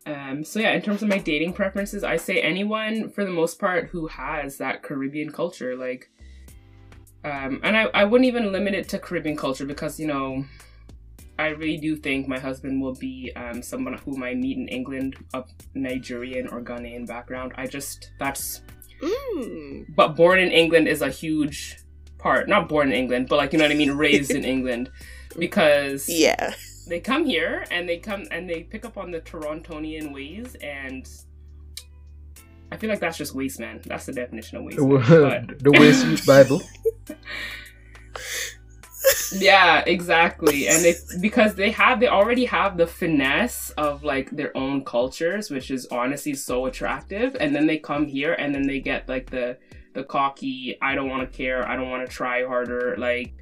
[0.06, 3.58] um so yeah in terms of my dating preferences i say anyone for the most
[3.60, 6.10] part who has that caribbean culture like
[7.24, 10.44] um and i i wouldn't even limit it to caribbean culture because you know
[11.38, 15.16] I really do think my husband will be um, someone whom I meet in England
[15.34, 17.52] of Nigerian or Ghanaian background.
[17.56, 18.62] I just that's.
[19.02, 19.94] Mm.
[19.94, 21.76] But born in England is a huge
[22.18, 22.48] part.
[22.48, 24.90] Not born in England, but like you know what I mean, raised in England,
[25.38, 26.54] because yeah,
[26.88, 31.08] they come here and they come and they pick up on the Torontonian ways and.
[32.72, 33.80] I feel like that's just waste man.
[33.86, 34.80] That's the definition of waste.
[34.80, 36.60] Man, the waste Bible.
[39.32, 40.68] yeah, exactly.
[40.68, 45.50] And they because they have they already have the finesse of like their own cultures,
[45.50, 47.36] which is honestly so attractive.
[47.38, 49.58] And then they come here and then they get like the
[49.94, 53.34] the cocky, I don't want to care, I don't want to try harder, like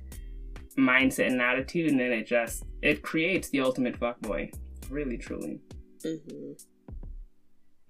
[0.78, 4.54] mindset and attitude, and then it just it creates the ultimate fuckboy.
[4.88, 5.60] Really, truly.
[6.04, 6.52] Mm-hmm.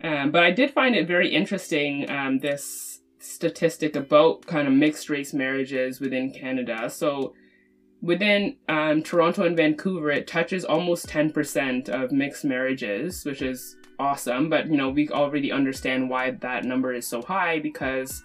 [0.06, 2.10] Um, but I did find it very interesting.
[2.10, 6.90] Um, this statistic about kind of mixed race marriages within Canada.
[6.90, 7.34] So
[8.04, 14.50] within um, Toronto and Vancouver, it touches almost 10% of mixed marriages, which is awesome.
[14.50, 18.22] But, you know, we already understand why that number is so high because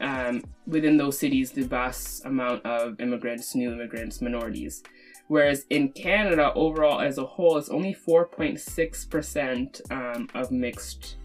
[0.00, 4.82] um, within those cities, the vast amount of immigrants, new immigrants, minorities.
[5.28, 11.16] Whereas in Canada, overall as a whole, it's only 4.6% um, of mixed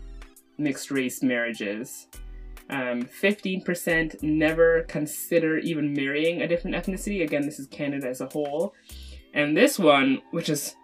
[0.57, 2.07] mixed race marriages.
[2.69, 7.23] Um, 15% never consider even marrying a different ethnicity.
[7.23, 8.73] Again, this is Canada as a whole.
[9.33, 10.75] And this one, which is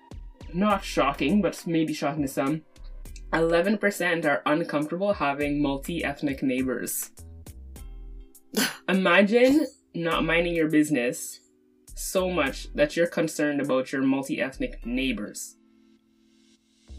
[0.53, 2.61] not shocking, but maybe shocking to some,
[3.33, 7.11] 11% are uncomfortable having multi ethnic neighbors.
[8.89, 9.65] Imagine
[9.95, 11.39] not minding your business
[11.95, 15.55] so much that you're concerned about your multi ethnic neighbors.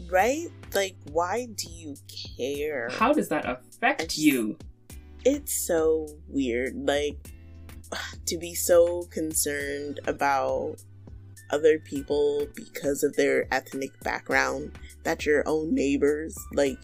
[0.09, 0.47] Right?
[0.73, 1.95] Like, why do you
[2.37, 2.89] care?
[2.89, 4.57] How does that affect just, you?
[5.25, 6.75] It's so weird.
[6.75, 7.17] Like,
[8.25, 10.75] to be so concerned about
[11.51, 16.79] other people because of their ethnic background that your own neighbors like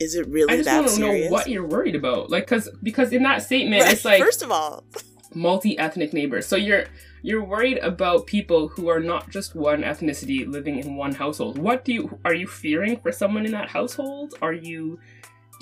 [0.00, 1.24] is it really I just that serious?
[1.24, 3.92] know what you're worried about like because because in that statement right.
[3.92, 4.84] it's like first of all
[5.34, 6.84] multi-ethnic neighbors so you're
[7.22, 11.84] you're worried about people who are not just one ethnicity living in one household what
[11.84, 15.00] do you are you fearing for someone in that household are you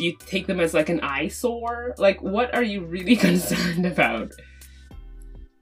[0.01, 1.95] do you take them as like an eyesore?
[1.99, 4.33] Like, what are you really concerned about?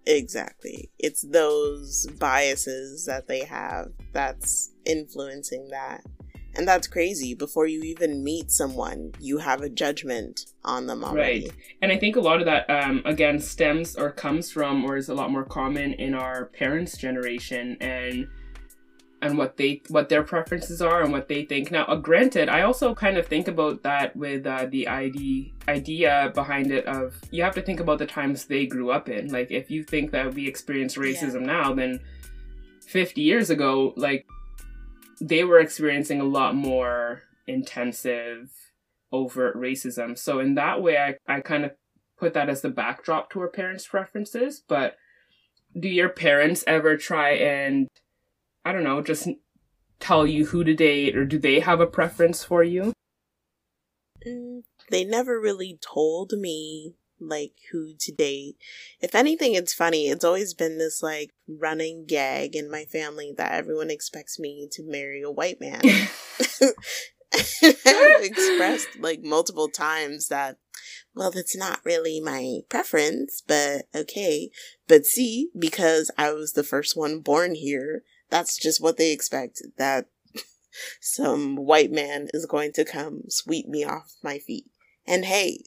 [0.07, 0.91] Exactly.
[0.97, 6.03] It's those biases that they have that's influencing that.
[6.55, 7.34] And that's crazy.
[7.34, 11.49] Before you even meet someone, you have a judgment on them already.
[11.49, 11.53] Right.
[11.82, 15.09] And I think a lot of that, um, again, stems or comes from or is
[15.09, 17.76] a lot more common in our parents' generation.
[17.80, 18.28] And
[19.21, 21.71] and what they what their preferences are and what they think.
[21.71, 26.31] Now, uh, granted, I also kind of think about that with uh, the ID idea
[26.35, 29.29] behind it of you have to think about the times they grew up in.
[29.29, 31.53] Like, if you think that we experience racism yeah.
[31.53, 32.01] now, then
[32.87, 34.27] 50 years ago, like
[35.21, 38.51] they were experiencing a lot more intensive,
[39.11, 40.16] overt racism.
[40.16, 41.73] So in that way, I I kind of
[42.19, 44.62] put that as the backdrop to our parents' preferences.
[44.66, 44.97] But
[45.79, 47.89] do your parents ever try and
[48.69, 49.27] I don't know, just
[49.99, 52.93] tell you who to date, or do they have a preference for you?
[54.27, 58.57] Mm, they never really told me like who to date.
[59.01, 60.09] If anything, it's funny.
[60.09, 64.83] It's always been this like running gag in my family that everyone expects me to
[64.83, 65.81] marry a white man.
[67.62, 70.59] I've expressed like multiple times that,
[71.14, 74.51] well, that's not really my preference, but okay.
[74.87, 79.62] But see, because I was the first one born here, that's just what they expect
[79.79, 80.07] that
[81.01, 84.66] some white man is going to come sweep me off my feet.
[85.07, 85.64] And hey,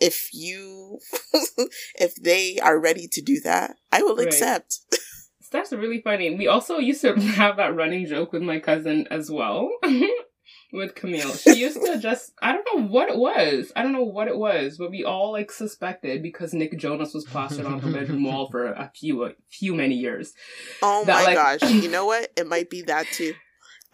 [0.00, 1.00] if you,
[1.98, 4.26] if they are ready to do that, I will right.
[4.26, 4.80] accept.
[5.50, 6.34] That's really funny.
[6.36, 9.70] We also used to have that running joke with my cousin as well.
[10.72, 11.34] With Camille.
[11.34, 13.72] She used to just I don't know what it was.
[13.74, 17.24] I don't know what it was, but we all like suspected because Nick Jonas was
[17.24, 20.32] plastered on her bedroom wall for a few a few many years.
[20.82, 21.70] Oh that, my like, gosh.
[21.70, 22.30] you know what?
[22.36, 23.34] It might be that too.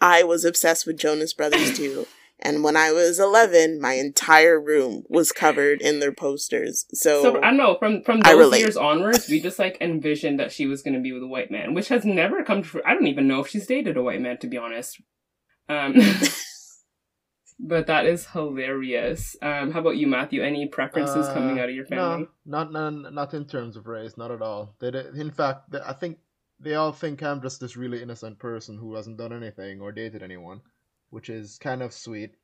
[0.01, 2.05] I was obsessed with Jonas Brothers too.
[2.39, 6.85] And when I was 11, my entire room was covered in their posters.
[6.91, 10.51] So, so I don't know from from those years onwards, we just like envisioned that
[10.51, 12.81] she was going to be with a white man, which has never come true.
[12.85, 15.01] I don't even know if she's dated a white man, to be honest.
[15.69, 15.95] Um,
[17.59, 19.35] but that is hilarious.
[19.41, 20.43] Um, how about you, Matthew?
[20.43, 22.27] Any preferences uh, coming out of your family?
[22.45, 24.75] No, not not not in terms of race, not at all.
[24.79, 26.19] They, in fact, they, I think
[26.59, 30.23] they all think I'm just this really innocent person who hasn't done anything or dated
[30.23, 30.61] anyone,
[31.09, 32.35] which is kind of sweet.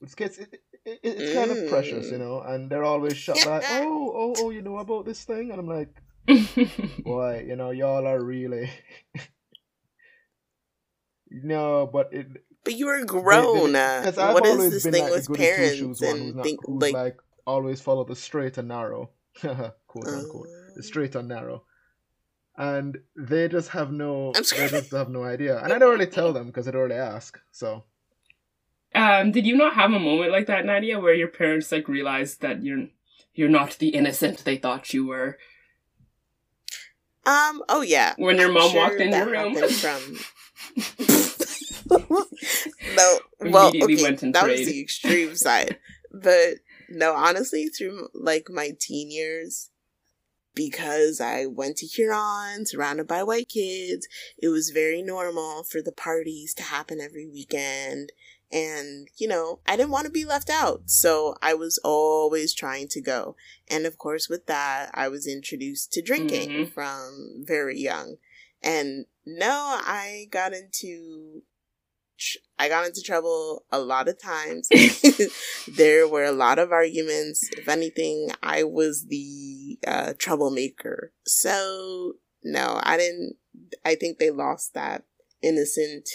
[0.00, 2.40] It's it's, it, it, it's kind of precious, you know.
[2.40, 3.64] And they're always shut back.
[3.68, 5.94] Oh, oh, oh, you know about this thing, and I'm like,
[7.04, 8.70] boy, you know, y'all are really.
[11.30, 13.72] no, but it but you were grown.
[13.72, 17.80] Because I've what always is this thing like with parents and think like, like always
[17.80, 19.10] follow the straight and narrow,
[19.40, 21.62] quote unquote, uh, the straight and narrow,
[22.58, 26.08] and they just have no, I'm they just have no idea, and I don't really
[26.08, 27.38] tell them because I don't really ask.
[27.52, 27.84] So,
[28.96, 32.40] um, did you not have a moment like that, Nadia, where your parents like realized
[32.42, 32.88] that you're
[33.32, 35.38] you're not the innocent they thought you were?
[37.24, 37.62] Um.
[37.68, 38.14] Oh yeah.
[38.18, 39.54] When your mom sure walked in your room.
[39.54, 40.18] From
[42.96, 44.58] no, well, okay, that prayed.
[44.58, 45.78] was the extreme side.
[46.12, 46.58] But
[46.88, 49.70] no, honestly, through like my teen years,
[50.54, 54.08] because I went to Huron, surrounded by white kids,
[54.38, 58.10] it was very normal for the parties to happen every weekend.
[58.50, 60.82] And, you know, I didn't want to be left out.
[60.86, 63.36] So I was always trying to go.
[63.68, 66.70] And of course, with that, I was introduced to drinking mm-hmm.
[66.70, 68.16] from very young.
[68.62, 71.42] And no, I got into
[72.58, 74.68] I got into trouble a lot of times.
[75.68, 77.48] there were a lot of arguments.
[77.52, 81.12] If anything, I was the uh, troublemaker.
[81.26, 83.36] So no, I didn't.
[83.84, 85.04] I think they lost that
[85.42, 86.08] innocent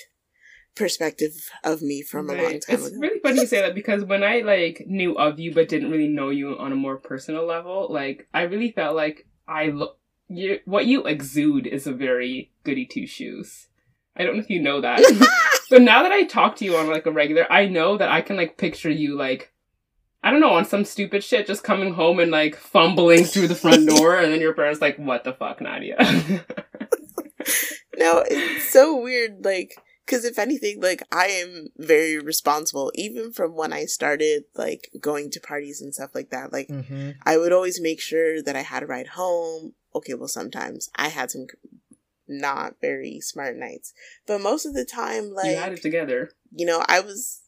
[0.76, 2.40] perspective of me from right.
[2.40, 2.98] a long time it's ago.
[3.00, 6.08] really funny you say that because when I like knew of you but didn't really
[6.08, 9.98] know you on a more personal level, like I really felt like I look
[10.28, 13.68] you what you exude is a very goody two shoes.
[14.16, 15.00] I don't know if you know that.
[15.72, 18.20] so now that I talk to you on like a regular, I know that I
[18.20, 19.54] can like picture you like
[20.22, 23.56] I don't know, on some stupid shit, just coming home and like fumbling through the
[23.56, 25.96] front door, and then your parents like, "What the fuck, Nadia?"
[27.98, 29.46] no, it's so weird.
[29.46, 34.90] Like, because if anything, like I am very responsible, even from when I started like
[35.00, 36.52] going to parties and stuff like that.
[36.52, 37.12] Like, mm-hmm.
[37.26, 41.10] I would always make sure that I had a ride home okay, well, sometimes I
[41.10, 41.48] had some
[42.32, 43.94] not very smart nights,
[44.26, 46.32] but most of the time, like you had it together.
[46.52, 47.42] You know, I was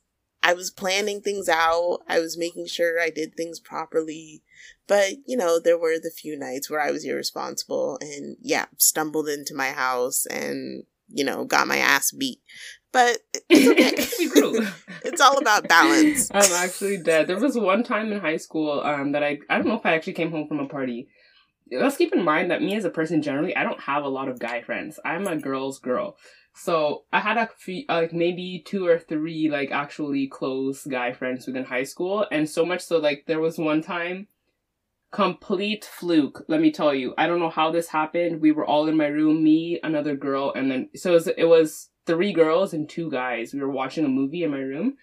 [0.44, 2.00] I was planning things out.
[2.08, 4.44] I was making sure I did things properly.
[4.88, 9.30] But, you know, there were the few nights where I was irresponsible and, yeah, stumbled
[9.30, 12.42] into my house and, you know, got my ass beat.
[12.92, 13.20] But
[13.50, 14.68] it's okay.
[15.06, 16.30] it's all about balance.
[16.34, 17.28] I'm actually dead.
[17.28, 19.96] There was one time in high school um, that I, I don't know if I
[19.96, 21.08] actually came home from a party
[21.80, 24.28] let's keep in mind that me as a person generally, I don't have a lot
[24.28, 25.00] of guy friends.
[25.04, 26.18] I'm a girl's girl.
[26.56, 31.12] So I had a few, uh, like maybe two or three like actually close guy
[31.12, 34.28] friends within high school, and so much so like there was one time,
[35.12, 36.46] complete fluke.
[36.48, 38.42] Let me tell you, I don't know how this happened.
[38.42, 41.46] We were all in my room, me, another girl, and then so it was, it
[41.46, 43.54] was three girls and two guys.
[43.54, 44.98] We were watching a movie in my room,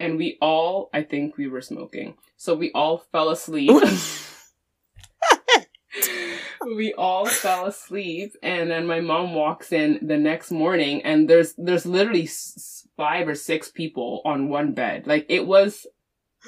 [0.00, 2.14] and we all, I think, we were smoking.
[2.36, 3.70] So we all fell asleep.
[6.66, 11.54] we all fell asleep and then my mom walks in the next morning and there's
[11.56, 15.06] there's literally s- five or six people on one bed.
[15.06, 15.86] Like it was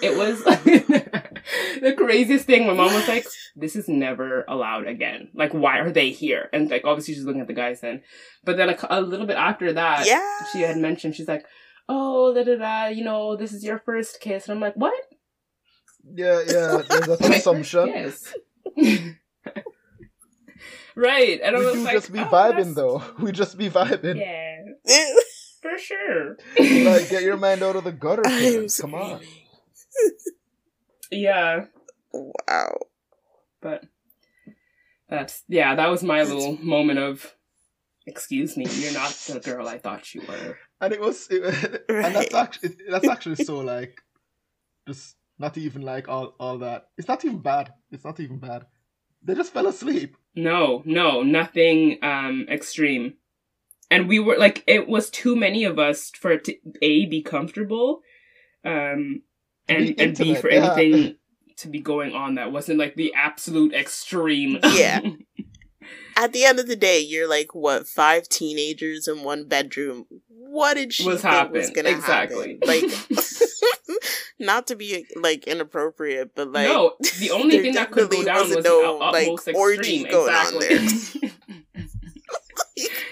[0.02, 2.66] it was the craziest thing.
[2.66, 5.30] My mom was like this is never allowed again.
[5.34, 6.50] Like why are they here?
[6.52, 8.02] And like obviously she's looking at the guys then.
[8.44, 10.46] But then a, a little bit after that yeah.
[10.52, 11.46] she had mentioned she's like
[11.88, 14.46] oh da da da you know this is your first kiss.
[14.46, 14.94] And i'm like what?
[16.04, 16.82] Yeah yeah.
[16.88, 18.34] There's an assumption yes
[20.96, 21.40] Right.
[21.42, 23.02] And we I was do like, just be oh, vibing that's- though.
[23.18, 24.18] We just be vibing.
[24.18, 25.12] Yeah,
[25.60, 26.36] for sure.
[26.58, 28.22] Like get your mind out of the gutter.
[28.26, 28.68] I'm.
[28.68, 29.20] Come on.
[31.10, 31.66] yeah,
[32.12, 32.78] Wow.
[33.60, 33.84] but
[35.08, 37.34] that's yeah, that was my little moment of
[38.06, 40.58] excuse me, you're not the girl I thought you were.
[40.80, 44.00] And it was, it, and that's actually that's actually so like,
[44.88, 46.86] just not even like all all that.
[46.98, 47.72] It's not even bad.
[47.90, 48.66] It's not even bad.
[49.22, 50.16] They just fell asleep.
[50.34, 53.14] No, no, nothing um extreme.
[53.90, 57.22] And we were like it was too many of us for it to A be
[57.22, 58.02] comfortable
[58.64, 59.22] um
[59.68, 60.74] and Be and B for yeah.
[60.74, 61.16] anything
[61.58, 64.58] to be going on that wasn't like the absolute extreme.
[64.64, 65.00] Yeah.
[66.16, 70.06] At the end of the day, you're like what five teenagers in one bedroom.
[70.28, 72.58] What did she Was think was gonna Exactly.
[72.62, 72.68] happen?
[72.68, 72.84] Like,
[74.38, 78.36] not to be like inappropriate, but like no, the only thing that could go down
[78.40, 80.10] was wasn't the no, like, utmost orgy extreme.
[80.10, 81.30] going on exactly.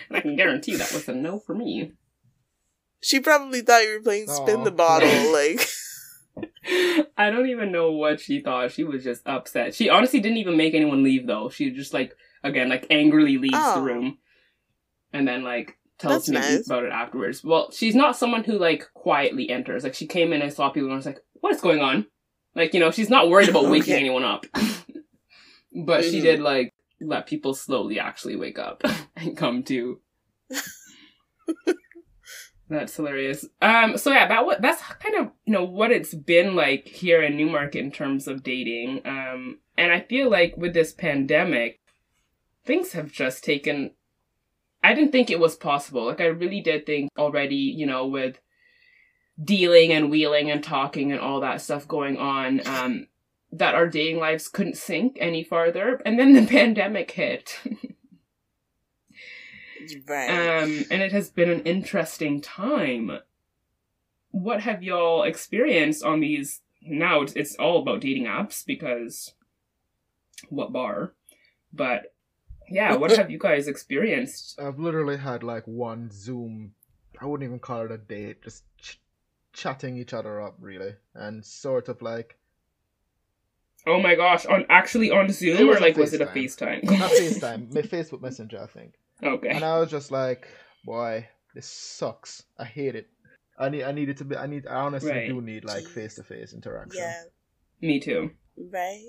[0.08, 1.92] And I can guarantee that was a no for me.
[3.00, 4.64] she probably thought you were playing spin Aw.
[4.64, 5.32] the bottle.
[5.32, 5.66] Like,
[7.16, 8.72] I don't even know what she thought.
[8.72, 9.74] She was just upset.
[9.74, 11.48] She honestly didn't even make anyone leave though.
[11.48, 13.82] She just like again like angrily leaves the Oh.
[13.82, 14.18] room,
[15.12, 16.66] and then like tells That's me nice.
[16.66, 17.44] about it afterwards.
[17.44, 19.84] Well, she's not someone who like quietly enters.
[19.84, 22.06] Like she came in and saw people and was like, "What's going on?"
[22.54, 24.00] Like you know, she's not worried about waking Okay.
[24.00, 24.46] anyone up.
[25.84, 26.22] but she Mhm.
[26.22, 28.82] did like let people slowly actually wake up
[29.16, 30.00] and come to.
[32.68, 33.44] That's hilarious.
[33.60, 37.20] Um, so yeah, that what that's kind of you know what it's been like here
[37.20, 39.00] in Newmarket in terms of dating.
[39.04, 41.79] Um, and I feel like with this pandemic,
[42.64, 43.92] things have just taken.
[44.82, 46.06] I didn't think it was possible.
[46.06, 48.40] Like I really did think already, you know, with
[49.42, 53.06] dealing and wheeling and talking and all that stuff going on, um,
[53.52, 56.00] that our dating lives couldn't sink any farther.
[56.04, 57.58] And then the pandemic hit.
[60.06, 60.62] right?
[60.62, 63.18] Um, and it has been an interesting time.
[64.30, 66.60] What have y'all experienced on these?
[66.82, 69.34] Now it's, it's all about dating apps because
[70.48, 71.14] what bar?
[71.72, 72.14] But
[72.70, 74.58] yeah, what have you guys experienced?
[74.60, 76.72] I've literally had like one Zoom.
[77.20, 78.42] I wouldn't even call it a date.
[78.42, 79.00] Just ch-
[79.52, 82.36] chatting each other up, really, and sort of like
[83.86, 86.84] Oh my gosh, on actually on Zoom or like was it a FaceTime.
[86.84, 86.98] FaceTime?
[86.98, 88.94] not FaceTime, my Facebook Messenger, I think.
[89.22, 89.48] okay.
[89.48, 90.46] And I was just like,
[90.84, 92.42] boy, this sucks.
[92.58, 93.08] I hate it.
[93.58, 93.82] I need.
[93.84, 94.36] I need it to be.
[94.36, 94.66] I need.
[94.66, 95.28] I honestly Right.
[95.28, 97.02] do need like face to face interaction.
[97.02, 97.22] yeah,
[97.80, 98.30] Me too.
[98.56, 99.02] right.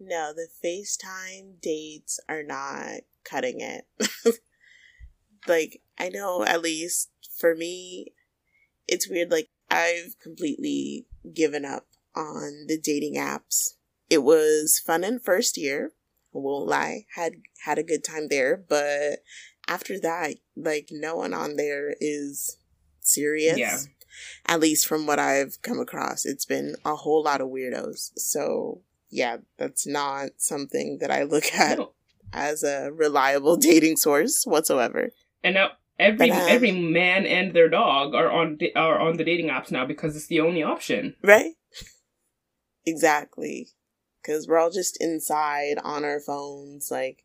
[0.00, 3.84] No, the FaceTime dates are not cutting it.
[5.46, 8.14] like, I know at least for me,
[8.88, 9.30] it's weird.
[9.30, 11.86] Like, I've completely given up
[12.16, 13.74] on the dating apps.
[14.08, 15.92] It was fun in first year.
[16.34, 17.04] I won't lie.
[17.14, 17.34] Had
[17.64, 19.20] had a good time there, but
[19.68, 22.56] after that, like no one on there is
[23.00, 23.58] serious.
[23.58, 23.78] Yeah.
[24.46, 28.10] At least from what I've come across, it's been a whole lot of weirdos.
[28.16, 31.92] So yeah, that's not something that I look at No.
[32.32, 35.10] as a reliable dating source whatsoever.
[35.42, 39.24] And now every But, um, every man and their dog are on are on the
[39.24, 41.16] dating apps now because it's the only option.
[41.22, 41.52] Right?
[42.86, 43.68] Exactly.
[44.22, 47.24] Because we're all just inside on our phones, like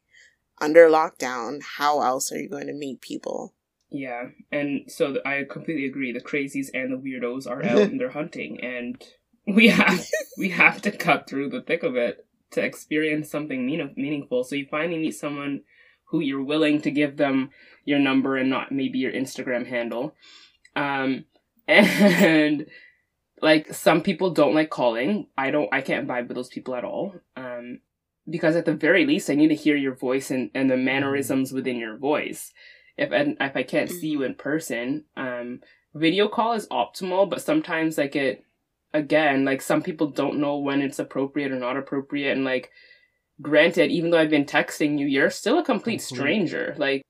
[0.62, 1.62] under lockdown.
[1.78, 3.54] How else are you going to meet people?
[3.92, 6.12] Yeah, and so th- I completely agree.
[6.12, 9.02] The crazies and the weirdos are out and they're hunting, and
[9.48, 10.06] we have
[10.38, 14.44] we have to cut through the thick of it to experience something mean- meaningful.
[14.44, 15.62] So you finally meet someone
[16.06, 17.50] who you're willing to give them
[17.84, 20.16] your number and not maybe your Instagram handle.
[20.76, 21.26] Um,
[21.68, 22.68] and
[23.42, 25.28] like some people don't like calling.
[25.38, 25.74] I don't.
[25.74, 27.16] I can't vibe with those people at all.
[27.36, 27.80] Um,
[28.28, 31.52] because at the very least, I need to hear your voice and and the mannerisms
[31.52, 32.52] within your voice
[32.98, 35.62] if I, if I can't see you in person, um,
[35.94, 38.44] video call is optimal, but sometimes like it,
[38.96, 42.72] again, like some people don't know when it's appropriate or not appropriate, and like,
[43.42, 46.76] granted, even though I've been texting you, you're still a complete stranger.
[46.78, 47.04] Like,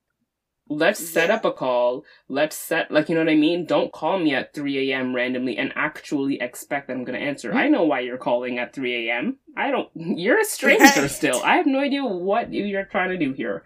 [0.68, 1.36] let's set yeah.
[1.36, 2.04] up a call.
[2.28, 3.66] Let's set, like, you know what I mean?
[3.66, 5.14] Don't call me at 3 a.m.
[5.14, 7.54] randomly and actually expect that I'm going to answer.
[7.54, 9.38] I know why you're calling at 3 a.m.
[9.56, 11.10] I don't, you're a stranger right.
[11.10, 11.40] still.
[11.42, 13.64] I have no idea what you're trying to do here.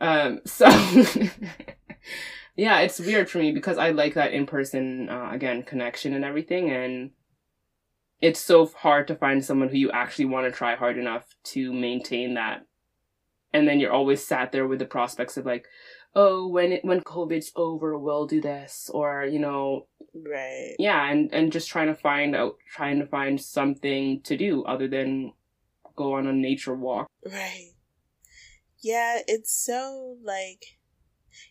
[0.00, 0.66] Um, so,
[2.56, 6.24] yeah, it's weird for me because I like that in person, uh, again, connection and
[6.24, 6.70] everything.
[6.70, 7.10] And
[8.24, 11.74] it's so hard to find someone who you actually want to try hard enough to
[11.74, 12.64] maintain that.
[13.52, 15.66] And then you're always sat there with the prospects of like,
[16.14, 20.74] oh, when it, when COVID's over, we'll do this, or you know, right?
[20.78, 24.88] Yeah, and and just trying to find out, trying to find something to do other
[24.88, 25.34] than
[25.94, 27.06] go on a nature walk.
[27.30, 27.72] Right.
[28.80, 30.78] Yeah, it's so like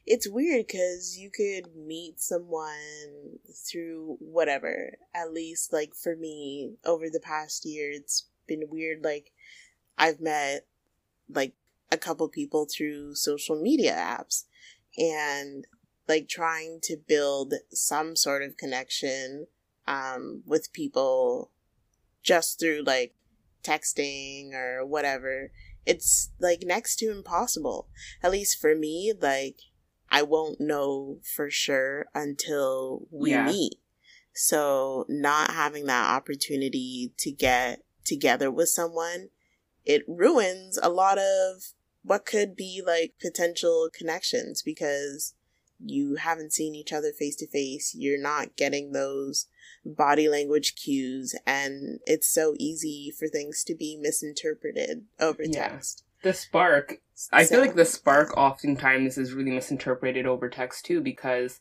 [0.05, 4.97] it's weird because you could meet someone through whatever.
[5.13, 9.03] At least, like for me, over the past year, it's been weird.
[9.03, 9.31] Like,
[9.97, 10.67] I've met
[11.29, 11.53] like
[11.91, 14.45] a couple people through social media apps,
[14.97, 15.65] and
[16.07, 19.47] like trying to build some sort of connection
[19.87, 21.51] um, with people
[22.21, 23.13] just through like
[23.63, 25.51] texting or whatever
[25.85, 27.87] it's like next to impossible
[28.21, 29.57] at least for me like
[30.13, 33.45] i won't know for sure until we yeah.
[33.45, 33.75] meet
[34.33, 39.27] so not having that opportunity to get together with someone
[39.85, 45.33] it ruins a lot of what could be like potential connections because
[45.85, 47.93] you haven't seen each other face to face.
[47.95, 49.47] You're not getting those
[49.85, 55.69] body language cues, and it's so easy for things to be misinterpreted over yeah.
[55.69, 56.03] text.
[56.21, 56.99] The spark,
[57.31, 61.59] I so, feel like the spark oftentimes is really misinterpreted over text too because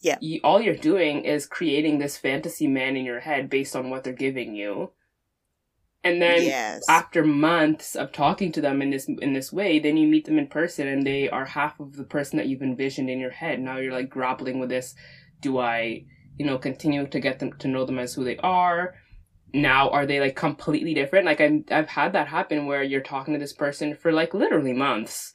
[0.00, 3.90] yeah, you, all you're doing is creating this fantasy man in your head based on
[3.90, 4.92] what they're giving you.
[6.02, 6.82] And then yes.
[6.88, 10.38] after months of talking to them in this in this way then you meet them
[10.38, 13.60] in person and they are half of the person that you've envisioned in your head.
[13.60, 14.94] Now you're like grappling with this
[15.40, 16.04] do i
[16.38, 18.94] you know continue to get them to know them as who they are
[19.52, 23.34] now are they like completely different like I'm, I've had that happen where you're talking
[23.34, 25.32] to this person for like literally months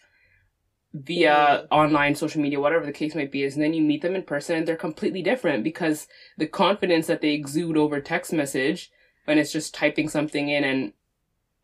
[0.94, 4.16] via online social media whatever the case might be is and then you meet them
[4.16, 6.08] in person and they're completely different because
[6.38, 8.92] the confidence that they exude over text message
[9.26, 10.94] when it's just typing something in and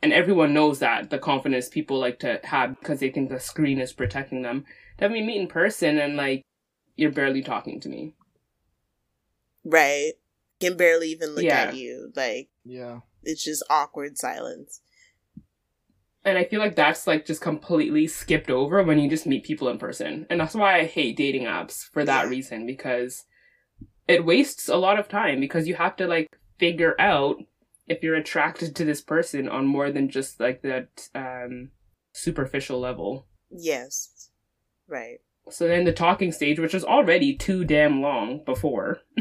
[0.02, 3.80] and everyone knows that the confidence people like to have because they think the screen
[3.80, 4.66] is protecting them.
[4.98, 6.44] Then we meet in person and like
[6.96, 8.16] you're barely talking to me.
[9.64, 10.14] Right.
[10.62, 11.64] Can barely even look yeah.
[11.64, 12.12] at you.
[12.16, 13.00] Like Yeah.
[13.24, 14.82] It's just awkward silence.
[16.24, 19.70] And I feel like that's like just completely skipped over when you just meet people
[19.70, 20.28] in person.
[20.30, 22.30] And that's why I hate dating apps for that yeah.
[22.30, 23.26] reason because
[24.08, 26.28] it wastes a lot of time because you have to like
[26.60, 27.38] figure out
[27.88, 31.72] if you're attracted to this person on more than just like that um,
[32.14, 33.26] superficial level.
[33.50, 34.30] Yes.
[34.88, 35.20] Right.
[35.50, 39.00] So then the talking stage, which was already too damn long before.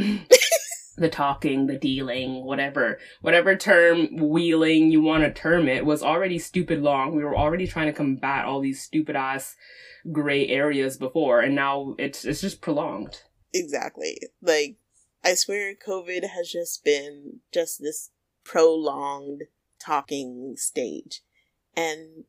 [1.00, 6.38] the talking, the dealing, whatever, whatever term wheeling you want to term it was already
[6.38, 7.16] stupid long.
[7.16, 9.56] We were already trying to combat all these stupid ass
[10.12, 13.22] gray areas before, and now it's it's just prolonged.
[13.52, 14.20] Exactly.
[14.40, 14.76] Like
[15.24, 18.10] I swear COVID has just been just this
[18.44, 19.44] prolonged
[19.78, 21.22] talking stage.
[21.76, 22.24] And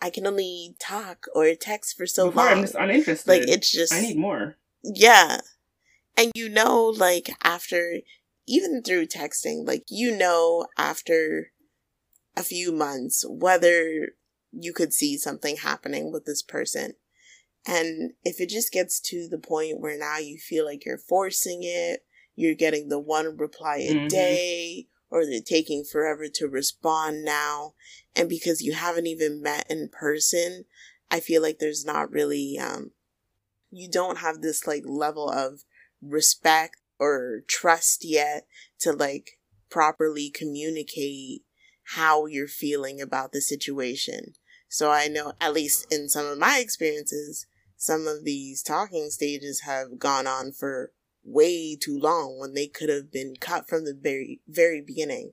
[0.00, 2.52] I can only talk or text for so Before long.
[2.52, 3.28] I'm just uninterested.
[3.28, 4.56] Like it's just I need more.
[4.82, 5.38] Yeah.
[6.16, 8.00] And you know, like after
[8.46, 11.52] even through texting, like you know after
[12.36, 14.08] a few months whether
[14.52, 16.94] you could see something happening with this person.
[17.66, 21.60] And if it just gets to the point where now you feel like you're forcing
[21.62, 22.04] it,
[22.36, 24.08] you're getting the one reply a mm-hmm.
[24.08, 27.74] day, or they're taking forever to respond now.
[28.14, 30.64] And because you haven't even met in person,
[31.10, 32.90] I feel like there's not really, um,
[33.70, 35.64] you don't have this like level of
[36.08, 38.46] respect or trust yet
[38.80, 39.38] to like
[39.70, 41.42] properly communicate
[41.94, 44.34] how you're feeling about the situation.
[44.68, 47.46] So I know, at least in some of my experiences,
[47.76, 50.92] some of these talking stages have gone on for
[51.24, 55.32] way too long when they could have been cut from the very very beginning.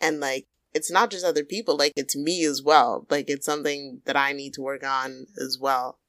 [0.00, 3.06] And like it's not just other people like it's me as well.
[3.10, 5.99] Like it's something that i need to work on as well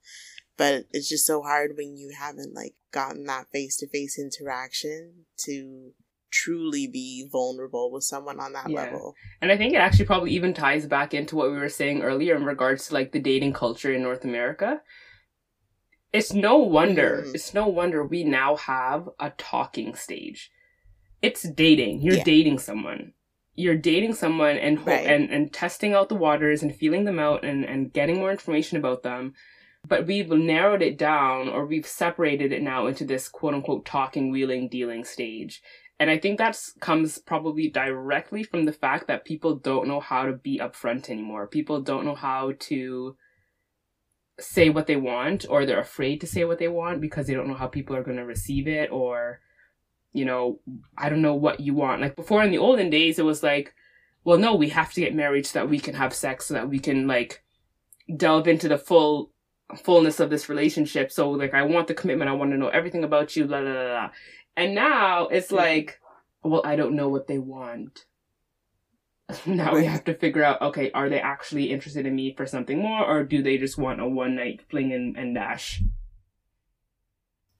[0.61, 5.91] but it's just so hard when you haven't like gotten that face-to-face interaction to
[6.31, 8.83] truly be vulnerable with someone on that yeah.
[8.83, 9.13] level.
[9.41, 12.35] And I think it actually probably even ties back into what we were saying earlier
[12.35, 14.81] in regards to like the dating culture in North America
[16.13, 17.35] it's no wonder, mm.
[17.35, 20.51] it's no wonder we now have a talking stage.
[21.21, 22.01] It's dating.
[22.01, 22.23] You're yeah.
[22.23, 23.13] dating someone.
[23.53, 25.05] You're dating someone and, ho- right.
[25.05, 28.77] and and testing out the waters and feeling them out and, and getting more information
[28.77, 29.33] about them.
[29.87, 34.31] But we've narrowed it down or we've separated it now into this quote unquote talking,
[34.31, 35.61] wheeling, dealing stage.
[35.99, 40.25] And I think that comes probably directly from the fact that people don't know how
[40.25, 41.45] to be upfront anymore.
[41.47, 43.15] People don't know how to
[44.39, 47.47] say what they want or they're afraid to say what they want because they don't
[47.47, 49.39] know how people are going to receive it or
[50.13, 50.59] you know
[50.97, 53.73] i don't know what you want like before in the olden days it was like
[54.23, 56.69] well no we have to get married so that we can have sex so that
[56.69, 57.43] we can like
[58.17, 59.31] delve into the full
[59.75, 61.11] fullness of this relationship.
[61.11, 62.29] So like i want the commitment.
[62.29, 64.09] I want to know everything about you blah blah blah, blah.
[64.55, 65.99] and now it's like
[66.43, 68.05] well i don't know what they want.
[69.45, 72.79] Now we have to figure out okay are they actually interested in me for something
[72.79, 75.81] more or do they just want a one night fling and, and dash?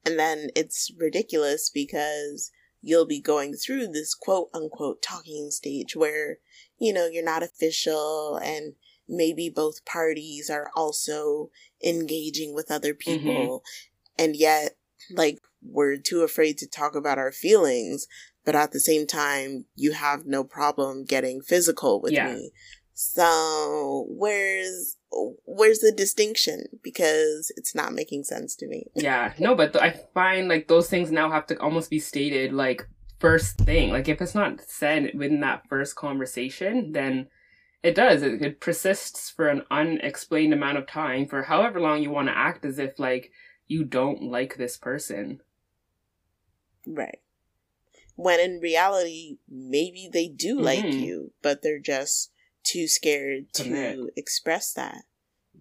[0.06, 2.52] And then it's ridiculous because
[2.82, 6.40] you'll be going through this quote unquote talking stage where
[6.80, 8.74] you know you're not official and
[9.12, 11.50] maybe both parties are also
[11.84, 13.20] engaging with other mm-hmm.
[13.24, 14.24] people mm-hmm.
[14.24, 14.78] and yet
[15.14, 18.08] like we're too afraid to talk about our feelings
[18.46, 22.34] but at the same time, you have no problem getting physical with yeah.
[22.34, 22.52] me.
[22.94, 24.98] So where's
[25.46, 26.66] where's the distinction?
[26.84, 28.86] Because it's not making sense to me.
[28.96, 32.54] yeah, no, but th- I find like those things now have to almost be stated
[32.54, 32.88] like
[33.20, 33.92] first thing.
[33.92, 37.28] Like if it's not said within that first conversation, then
[37.84, 38.22] it does.
[38.22, 42.38] It, it persists for an unexplained amount of time for however long you want to
[42.38, 43.32] act as if like
[43.68, 45.42] you don't like this person.
[46.86, 47.20] Right
[48.22, 50.66] when in reality maybe they do mm-hmm.
[50.66, 52.32] like you but they're just
[52.64, 54.00] too scared to Commit.
[54.16, 55.04] express that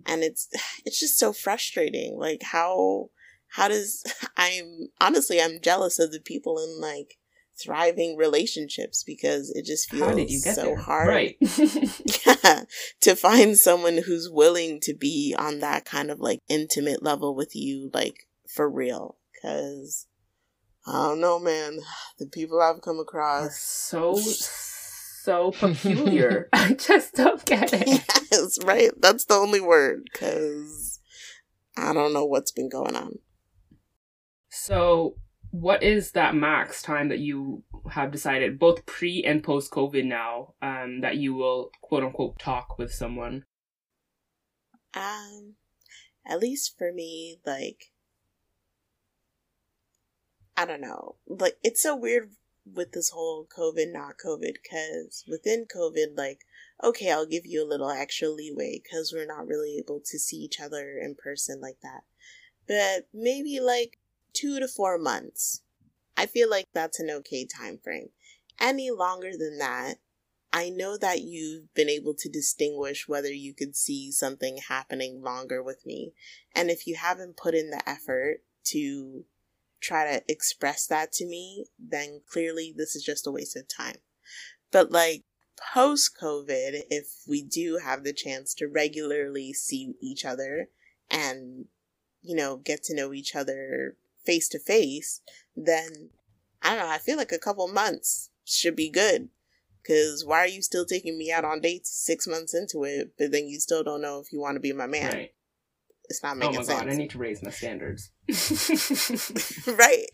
[0.07, 0.49] and it's
[0.85, 3.09] it's just so frustrating like how
[3.55, 4.05] how does
[4.37, 7.17] i'm honestly i'm jealous of the people in like
[7.63, 10.77] thriving relationships because it just feels so there?
[10.77, 12.63] hard right yeah
[13.01, 17.55] to find someone who's willing to be on that kind of like intimate level with
[17.55, 20.07] you like for real because
[20.87, 21.81] I don't know, man.
[22.19, 26.51] The people I've come across so so peculiar.
[26.53, 28.05] I just don't get it.
[28.31, 28.91] Yes, right.
[29.01, 31.01] That's the only word because
[31.79, 33.21] I don't know what's been going on.
[34.51, 35.17] So,
[35.51, 40.55] what is that max time that you have decided, both pre and post COVID now,
[40.63, 43.45] um, that you will quote unquote talk with someone?
[44.95, 45.55] Um,
[46.27, 47.93] at least for me, like
[50.61, 51.17] I don't know.
[51.27, 52.33] Like, it's so weird
[52.67, 56.41] with this whole COVID, not COVID, because within COVID, like,
[56.85, 60.37] okay, I'll give you a little extra leeway because we're not really able to see
[60.37, 62.03] each other in person like that.
[62.69, 63.99] But maybe like
[64.33, 65.63] two to four months.
[66.17, 68.11] I feel like that's an okay time frame.
[68.61, 69.97] Any longer than that,
[70.53, 75.63] I know that you've been able to distinguish whether you could see something happening longer
[75.63, 76.13] with me.
[76.55, 79.25] And if you haven't put in the effort to
[79.81, 83.97] try to express that to me, then clearly this is just a waste of time.
[84.73, 85.25] But like
[85.73, 90.69] post COVID, if we do have the chance to regularly see each other
[91.11, 91.67] and,
[92.23, 95.21] you know, get to know each other face to face,
[95.57, 96.11] then
[96.63, 99.29] I don't know, I feel like a couple months should be good.
[99.87, 103.33] Cause why are you still taking me out on dates six months into it, but
[103.33, 105.13] then you still don't know if you want to be my man?
[105.13, 105.31] Right.
[106.11, 106.71] It's not oh making sense.
[106.71, 108.11] Oh my god, I need to raise my standards.
[109.67, 110.07] right.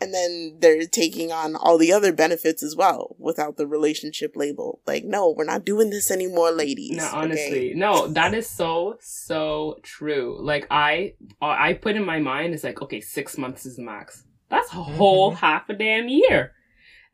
[0.00, 4.80] And then they're taking on all the other benefits as well without the relationship label.
[4.86, 6.96] Like, no, we're not doing this anymore, ladies.
[6.96, 7.74] No, honestly, okay?
[7.74, 10.38] no, that is so so true.
[10.40, 14.24] Like, I I put in my mind is like, okay, six months is max.
[14.48, 15.40] That's a whole mm-hmm.
[15.40, 16.52] half a damn year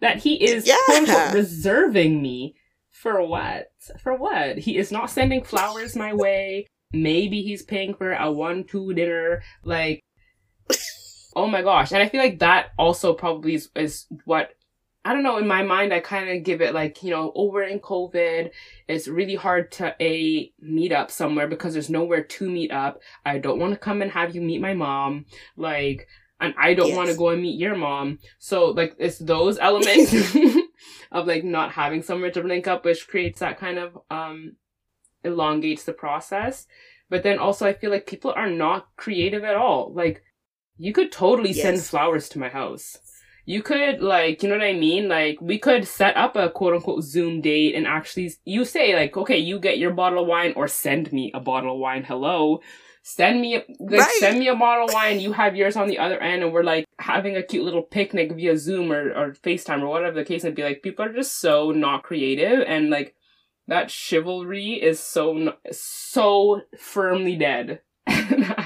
[0.00, 1.32] that he is yeah.
[1.32, 2.54] reserving me
[2.90, 3.72] for what?
[4.02, 4.58] For what?
[4.58, 6.66] He is not sending flowers my way.
[6.92, 9.42] Maybe he's paying for a one two dinner.
[9.64, 10.00] Like,
[11.36, 11.92] oh my gosh!
[11.92, 14.54] And I feel like that also probably is, is what
[15.04, 15.36] I don't know.
[15.36, 18.50] In my mind, I kind of give it like, you know, over in COVID,
[18.88, 23.00] it's really hard to a meet up somewhere because there's nowhere to meet up.
[23.26, 25.26] I don't want to come and have you meet my mom.
[25.58, 26.08] Like,
[26.40, 26.96] and I don't yes.
[26.96, 28.18] want to go and meet your mom.
[28.38, 30.14] So like, it's those elements
[31.12, 34.56] of like not having somewhere to link up, which creates that kind of, um,
[35.22, 36.66] elongates the process.
[37.10, 39.92] But then also, I feel like people are not creative at all.
[39.92, 40.22] Like,
[40.76, 41.62] you could totally yes.
[41.62, 42.98] send flowers to my house.
[43.46, 45.08] You could, like, you know what I mean?
[45.08, 49.16] Like, we could set up a quote unquote Zoom date and actually, you say, like,
[49.16, 52.04] okay, you get your bottle of wine or send me a bottle of wine.
[52.04, 52.60] Hello.
[53.06, 54.12] Send me a, like right.
[54.18, 56.62] send me a Model Y and you have yours on the other end and we're
[56.62, 60.42] like having a cute little picnic via Zoom or, or FaceTime or whatever the case
[60.42, 60.62] may be.
[60.62, 63.14] Like people are just so not creative and like
[63.68, 67.80] that chivalry is so so firmly dead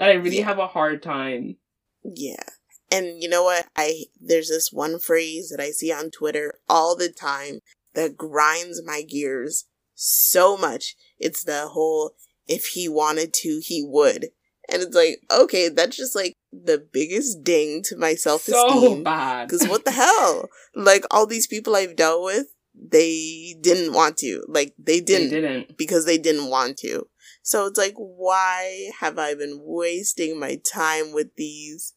[0.00, 0.46] that I really yeah.
[0.46, 1.56] have a hard time.
[2.02, 2.42] Yeah.
[2.90, 3.68] And you know what?
[3.76, 7.60] I there's this one phrase that I see on Twitter all the time
[7.94, 10.96] that grinds my gears so much.
[11.18, 12.14] It's the whole
[12.48, 14.28] if he wanted to, he would.
[14.72, 18.70] And it's like, okay, that's just like the biggest ding to my self esteem.
[18.70, 19.48] So bad.
[19.48, 20.48] Because what the hell?
[20.74, 24.42] Like all these people I've dealt with, they didn't want to.
[24.48, 25.30] Like they didn't.
[25.30, 25.76] They didn't.
[25.76, 27.06] Because they didn't want to.
[27.50, 31.94] So it's like, why have I been wasting my time with these?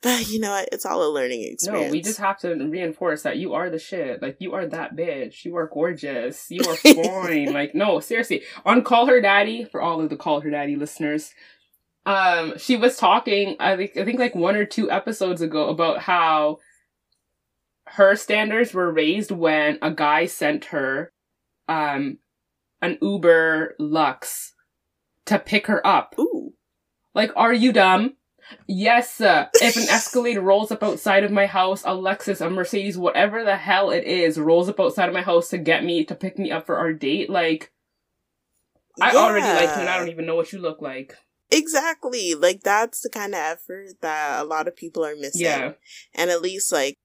[0.00, 0.68] But you know what?
[0.70, 1.86] It's all a learning experience.
[1.86, 4.22] No, we just have to reinforce that you are the shit.
[4.22, 5.44] Like you are that bitch.
[5.44, 6.46] You are gorgeous.
[6.50, 7.52] You are fine.
[7.52, 8.44] like no, seriously.
[8.64, 11.32] On Call Her Daddy, for all of the Call Her Daddy listeners,
[12.04, 13.56] um, she was talking.
[13.58, 16.58] I think I think like one or two episodes ago about how
[17.88, 21.12] her standards were raised when a guy sent her
[21.66, 22.18] um
[22.80, 24.52] an Uber Lux
[25.26, 26.14] to pick her up.
[26.18, 26.54] Ooh.
[27.14, 28.14] Like, are you dumb?
[28.68, 32.96] Yes, uh, if an Escalade rolls up outside of my house, a Lexus, a Mercedes,
[32.96, 36.14] whatever the hell it is, rolls up outside of my house to get me, to
[36.14, 37.72] pick me up for our date, like,
[39.00, 39.18] I yeah.
[39.18, 41.16] already like you and I don't even know what you look like.
[41.50, 42.34] Exactly.
[42.34, 45.42] Like, that's the kind of effort that a lot of people are missing.
[45.42, 45.72] Yeah.
[46.14, 46.98] And at least, like,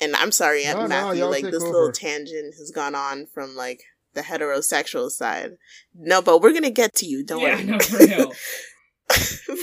[0.00, 1.72] and I'm sorry, Aunt no, Matthew, no, like, this over.
[1.72, 3.82] little tangent has gone on from, like,
[4.14, 5.52] the heterosexual side.
[5.94, 7.24] No, but we're gonna get to you.
[7.24, 7.64] Don't yeah, worry.
[7.64, 8.32] No, for real.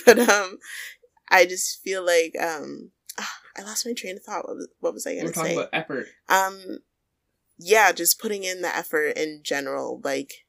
[0.05, 0.57] but um,
[1.29, 4.47] I just feel like um, oh, I lost my train of thought.
[4.47, 5.57] What was, what was I gonna we're talking say?
[5.57, 6.07] About effort.
[6.29, 6.79] Um,
[7.57, 10.01] yeah, just putting in the effort in general.
[10.03, 10.45] Like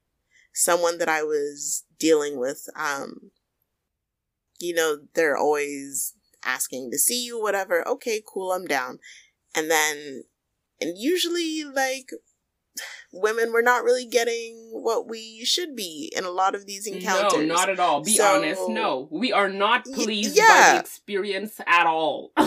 [0.59, 2.69] someone that I was dealing with.
[2.75, 3.31] Um,
[4.59, 7.87] you know, they're always asking to see you, whatever.
[7.87, 8.99] Okay, cool, I'm down.
[9.55, 10.25] And then,
[10.81, 12.11] and usually, like,
[13.13, 17.47] women were not really getting what we should be in a lot of these encounters.
[17.47, 18.03] No, not at all.
[18.03, 18.69] Be so, honest.
[18.69, 20.73] No, we are not pleased yeah.
[20.73, 22.33] by the experience at all.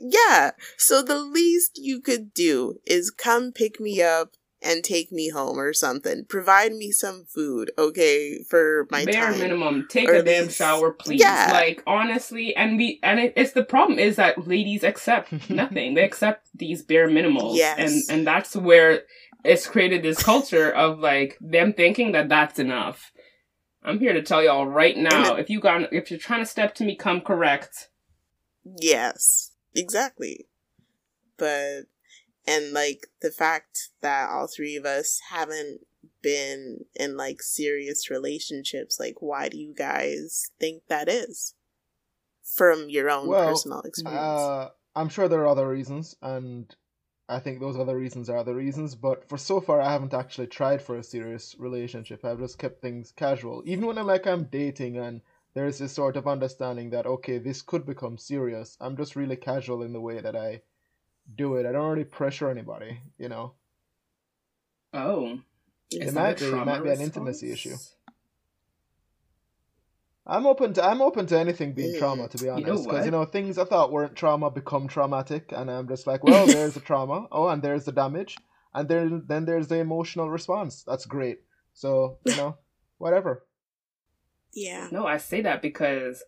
[0.00, 0.52] yeah.
[0.76, 5.58] So the least you could do is come pick me up and take me home
[5.58, 6.24] or something.
[6.24, 9.38] Provide me some food, okay, for my bare time.
[9.38, 9.86] minimum.
[9.88, 11.20] Take or a damn shower, please.
[11.20, 11.50] Yeah.
[11.52, 15.94] Like honestly, and we and it, it's the problem is that ladies accept nothing.
[15.94, 17.78] they accept these bare minimals, yes.
[17.78, 19.02] and and that's where
[19.44, 23.12] it's created this culture of like them thinking that that's enough.
[23.84, 26.74] I'm here to tell y'all right now, if you got if you're trying to step
[26.76, 27.88] to me, come correct.
[28.80, 30.46] Yes, exactly.
[31.36, 31.86] But
[32.46, 35.80] and like the fact that all three of us haven't
[36.22, 41.54] been in like serious relationships, like why do you guys think that is?
[42.56, 44.20] From your own well, personal experience.
[44.20, 46.74] Uh, I'm sure there are other reasons, and
[47.28, 50.48] I think those other reasons are the reasons, but for so far, I haven't actually
[50.48, 52.24] tried for a serious relationship.
[52.24, 53.62] I've just kept things casual.
[53.64, 55.20] Even when I'm like I'm dating and
[55.54, 58.76] there's this sort of understanding that okay, this could become serious.
[58.80, 60.62] I'm just really casual in the way that I
[61.34, 61.66] do it.
[61.66, 63.54] I don't really pressure anybody, you know.
[64.92, 65.38] Oh,
[65.90, 66.46] it might be.
[66.46, 67.76] It might be an intimacy issue.
[70.26, 73.04] I'm open to I'm open to anything being trauma to be honest because you, know,
[73.04, 76.74] you know things I thought weren't trauma become traumatic and I'm just like well there's
[76.74, 78.36] the trauma oh and there's the damage
[78.72, 81.40] and then then there's the emotional response that's great
[81.74, 82.56] so you know
[82.98, 83.44] whatever
[84.54, 86.22] yeah no I say that because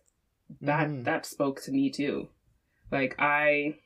[0.61, 1.03] that mm-hmm.
[1.03, 2.27] that spoke to me too
[2.91, 3.77] like I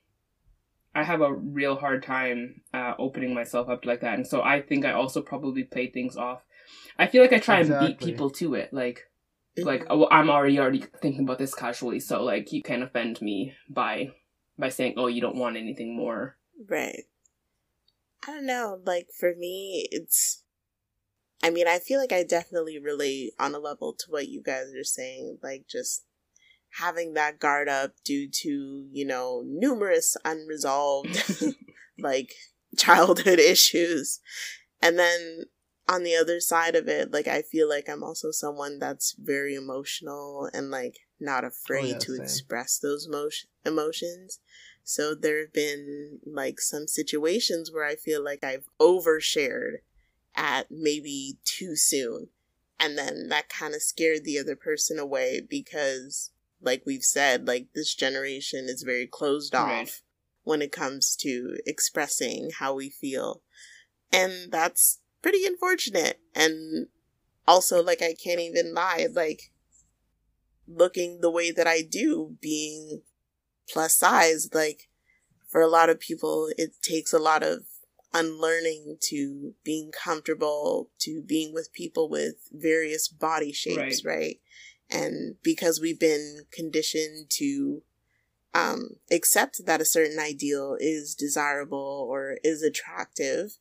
[0.95, 4.61] I have a real hard time uh, opening myself up like that and so I
[4.61, 6.41] think I also probably play things off.
[6.97, 7.87] I feel like I try exactly.
[7.87, 9.05] and beat people to it like
[9.57, 13.53] like oh, i'm already already thinking about this casually so like you can't offend me
[13.69, 14.09] by
[14.57, 16.37] by saying oh you don't want anything more.
[16.69, 17.03] Right.
[18.27, 20.43] I don't know like for me it's
[21.41, 24.65] i mean i feel like i definitely relate on a level to what you guys
[24.77, 26.03] are saying like just
[26.77, 31.55] having that guard up due to you know numerous unresolved
[31.99, 32.33] like
[32.77, 34.19] childhood issues
[34.81, 35.45] and then
[35.89, 39.55] on the other side of it, like I feel like I'm also someone that's very
[39.55, 42.21] emotional and like not oh, afraid oh, yeah, to same.
[42.21, 44.39] express those emotion- emotions.
[44.83, 49.77] So there have been like some situations where I feel like I've overshared
[50.35, 52.27] at maybe too soon.
[52.79, 56.31] And then that kind of scared the other person away because,
[56.61, 60.01] like we've said, like this generation is very closed off right.
[60.43, 63.41] when it comes to expressing how we feel.
[64.11, 66.19] And that's pretty unfortunate.
[66.35, 66.87] And
[67.47, 69.51] also, like, I can't even lie, like,
[70.67, 73.01] looking the way that I do, being
[73.71, 74.89] plus size, like,
[75.47, 77.63] for a lot of people, it takes a lot of
[78.13, 84.15] unlearning to being comfortable to being with people with various body shapes, right?
[84.15, 84.39] right?
[84.89, 87.83] And because we've been conditioned to
[88.53, 93.57] um, accept that a certain ideal is desirable or is attractive,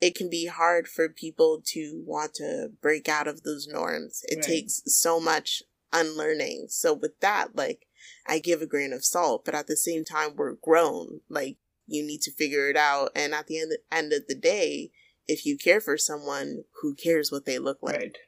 [0.00, 4.22] it can be hard for people to want to break out of those norms.
[4.28, 4.44] It right.
[4.44, 6.66] takes so much unlearning.
[6.68, 7.86] So with that, like,
[8.26, 11.20] I give a grain of salt, but at the same time, we're grown.
[11.28, 13.10] Like, you need to figure it out.
[13.14, 14.90] And at the end, end of the day,
[15.26, 17.96] if you care for someone, who cares what they look like?
[17.96, 18.18] Right.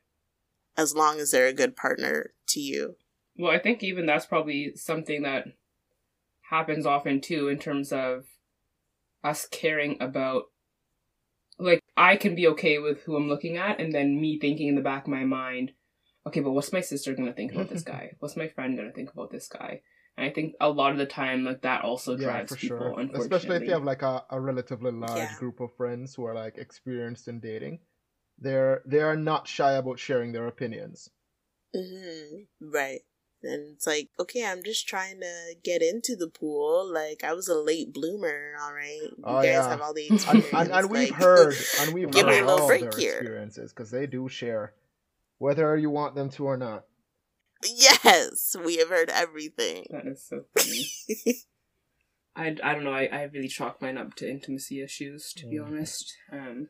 [0.79, 2.97] As long as they're a good partner to you.
[3.37, 5.47] Well, I think even that's probably something that
[6.51, 8.25] happens often too, in terms of
[9.23, 10.45] us caring about.
[11.59, 14.77] Like, I can be okay with who I'm looking at, and then me thinking in
[14.77, 15.73] the back of my mind,
[16.25, 18.13] okay, but what's my sister gonna think about this guy?
[18.21, 19.83] What's my friend gonna think about this guy?
[20.17, 22.79] And I think a lot of the time, like that also drives yeah, people.
[22.79, 23.09] Sure.
[23.15, 25.35] Especially if you have like a, a relatively large yeah.
[25.39, 27.79] group of friends who are like experienced in dating,
[28.41, 31.11] they're they are not shy about sharing their opinions.
[31.75, 32.71] Mm-hmm.
[32.73, 33.01] Right.
[33.43, 36.91] And it's like, okay, I'm just trying to get into the pool.
[36.93, 39.01] Like I was a late bloomer, all right.
[39.01, 39.69] You oh, guys yeah.
[39.69, 40.47] have all the experience.
[40.53, 43.19] and, and, and we've heard, and we've heard all their here.
[43.19, 44.75] experiences because they do share,
[45.39, 46.85] whether you want them to or not.
[47.65, 49.87] Yes, we have heard everything.
[49.91, 51.45] That is so funny.
[52.37, 52.93] I, I don't know.
[52.93, 55.51] I, I really chalk mine up to intimacy issues, to mm.
[55.51, 56.17] be honest.
[56.33, 56.69] Um,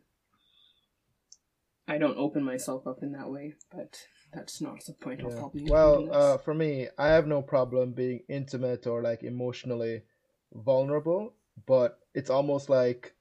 [1.88, 3.98] I don't open myself up in that way, but
[4.32, 5.20] that's not the point.
[5.20, 5.30] Yeah.
[5.30, 10.02] I'll probably well, uh, for me, I have no problem being intimate or like emotionally
[10.52, 11.32] vulnerable,
[11.66, 13.14] but it's almost like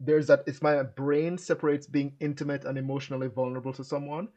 [0.00, 0.42] there's that.
[0.48, 4.28] It's my brain separates being intimate and emotionally vulnerable to someone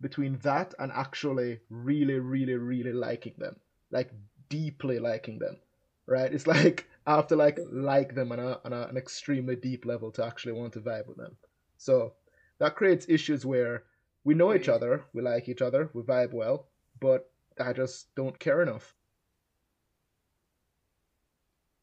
[0.00, 3.56] between that and actually really, really, really liking them,
[3.92, 4.10] like
[4.48, 5.58] deeply liking them,
[6.06, 6.32] right?
[6.32, 9.86] It's like I have to like like them on, a, on a, an extremely deep
[9.86, 11.36] level to actually want to vibe with them.
[11.76, 12.14] So
[12.58, 13.84] that creates issues where
[14.24, 16.68] we know each other, we like each other, we vibe well,
[17.00, 18.94] but I just don't care enough.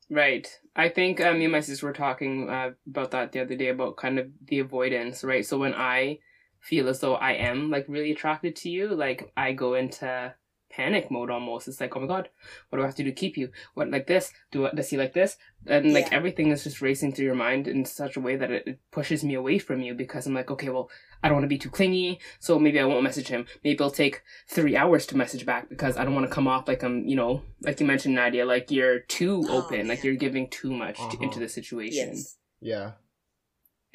[0.09, 0.47] Right.
[0.75, 3.69] I think uh, me and my sister were talking uh, about that the other day
[3.69, 5.45] about kind of the avoidance, right?
[5.45, 6.19] So when I
[6.59, 10.33] feel as though I am like really attracted to you, like I go into
[10.75, 11.67] panic mode almost.
[11.67, 12.29] It's like, oh my god,
[12.69, 13.49] what do I have to do to keep you?
[13.73, 14.31] What like this?
[14.51, 15.37] Do I, does he like this?
[15.67, 16.17] And like yeah.
[16.17, 19.23] everything is just racing through your mind in such a way that it, it, pushes
[19.23, 20.89] me away from you because I'm like, okay, well,
[21.23, 23.45] I don't want to be too clingy, so maybe I won't message him.
[23.63, 26.67] Maybe it'll take three hours to message back because I don't want to come off
[26.67, 29.89] like I'm, you know, like you mentioned, Nadia, like you're too oh, open, yeah.
[29.89, 31.11] like you're giving too much uh-huh.
[31.11, 32.09] to, into the situation.
[32.13, 32.37] Yes.
[32.61, 32.91] Yeah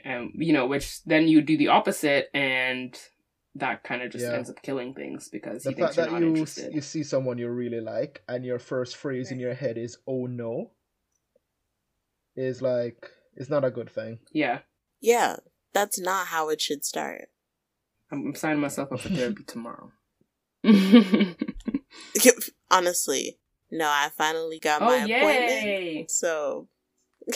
[0.04, 2.98] um, you know, which then you do the opposite, and
[3.56, 4.34] that kind of just yeah.
[4.34, 6.72] ends up killing things because the fact that you interested.
[6.72, 9.32] you see someone you really like, and your first phrase right.
[9.32, 10.70] in your head is "Oh no,"
[12.36, 14.18] is like it's not a good thing.
[14.32, 14.60] Yeah.
[15.00, 15.36] Yeah,
[15.72, 17.30] that's not how it should start.
[18.12, 19.92] I'm, I'm signing myself up for therapy tomorrow.
[22.70, 23.38] Honestly,
[23.70, 25.20] no, I finally got oh, my yay.
[25.20, 26.10] appointment.
[26.10, 26.68] So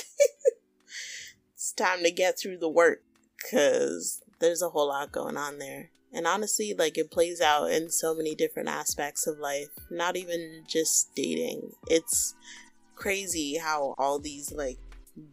[1.54, 3.02] it's time to get through the work
[3.38, 5.90] because there's a whole lot going on there.
[6.14, 10.64] And honestly, like it plays out in so many different aspects of life, not even
[10.66, 11.72] just dating.
[11.88, 12.34] It's
[12.94, 14.78] crazy how all these like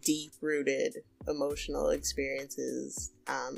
[0.04, 3.58] deep rooted emotional experiences um,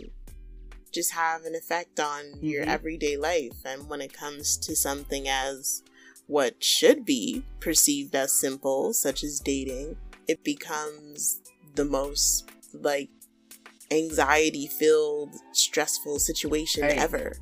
[0.92, 2.46] just have an effect on mm-hmm.
[2.46, 3.66] your everyday life.
[3.66, 5.84] And when it comes to something as
[6.28, 9.98] what should be perceived as simple, such as dating,
[10.28, 11.42] it becomes
[11.76, 13.10] the most like
[13.94, 17.34] anxiety filled, stressful situation ever.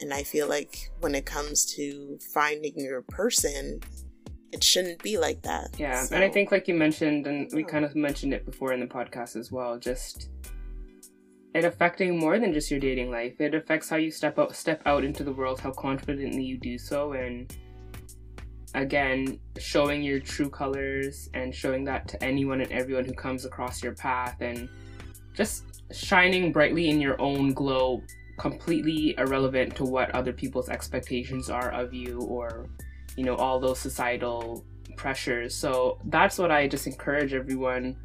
[0.00, 3.80] And I feel like when it comes to finding your person,
[4.52, 5.68] it shouldn't be like that.
[5.78, 6.02] Yeah.
[6.02, 7.66] So, and I think, like you mentioned, and we oh.
[7.66, 10.28] kind of mentioned it before in the podcast as well, just
[11.54, 13.40] it affecting more than just your dating life.
[13.40, 16.76] It affects how you step out step out into the world, how confidently you do
[16.78, 17.54] so, and
[18.74, 23.82] again, showing your true colors and showing that to anyone and everyone who comes across
[23.82, 24.68] your path and
[25.34, 28.02] just shining brightly in your own glow,
[28.38, 32.66] completely irrelevant to what other people's expectations are of you or,
[33.16, 34.64] you know, all those societal
[34.96, 35.54] pressures.
[35.54, 37.96] So that's what I just encourage everyone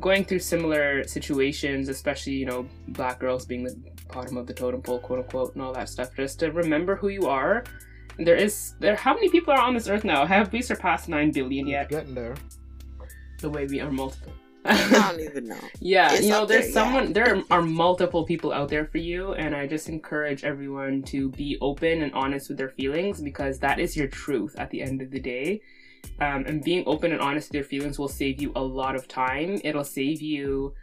[0.00, 3.76] going through similar situations, especially, you know, black girls being the
[4.12, 7.08] bottom of the totem pole, quote unquote, and all that stuff, just to remember who
[7.08, 7.64] you are
[8.18, 8.96] there is there.
[8.96, 10.24] How many people are on this earth now?
[10.24, 11.88] Have we surpassed nine billion yet?
[11.88, 12.34] Getting there.
[13.40, 14.32] The way we are multiple.
[14.64, 15.58] I don't even know.
[15.80, 17.12] Yeah, it's you know, there's there, someone, yeah.
[17.12, 21.58] there are multiple people out there for you, and I just encourage everyone to be
[21.60, 25.10] open and honest with their feelings because that is your truth at the end of
[25.10, 25.60] the day.
[26.20, 29.08] Um, and being open and honest with your feelings will save you a lot of
[29.08, 29.60] time.
[29.64, 30.74] It'll save you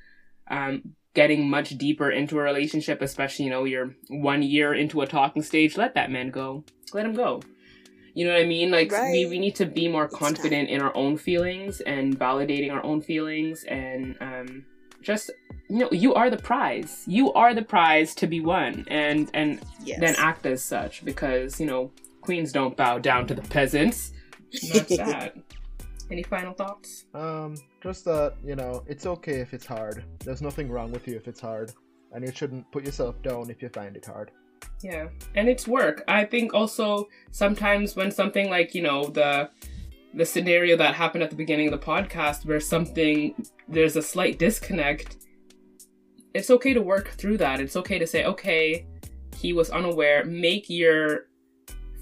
[0.49, 5.07] um, getting much deeper into a relationship, especially, you know, you're one year into a
[5.07, 5.77] talking stage.
[5.77, 6.63] Let that man go.
[6.93, 7.41] Let him go.
[8.13, 8.71] You know what I mean?
[8.71, 9.11] Like right.
[9.11, 13.01] we, we need to be more confident in our own feelings and validating our own
[13.01, 14.65] feelings and um,
[15.01, 15.31] just
[15.69, 17.03] you know you are the prize.
[17.07, 19.99] You are the prize to be won and and yes.
[19.99, 21.91] then act as such because you know
[22.21, 24.11] queens don't bow down to the peasants.
[24.73, 25.35] That's that.
[26.09, 27.05] Any final thoughts?
[27.13, 30.03] Um, just that you know it's okay if it's hard.
[30.19, 31.71] There's nothing wrong with you if it's hard,
[32.11, 34.31] and you shouldn't put yourself down if you find it hard.
[34.81, 36.03] Yeah, and it's work.
[36.07, 39.49] I think also sometimes when something like you know the
[40.13, 43.33] the scenario that happened at the beginning of the podcast where something
[43.67, 45.17] there's a slight disconnect
[46.33, 47.59] it's okay to work through that.
[47.59, 48.85] It's okay to say okay
[49.35, 50.23] he was unaware.
[50.23, 51.27] Make your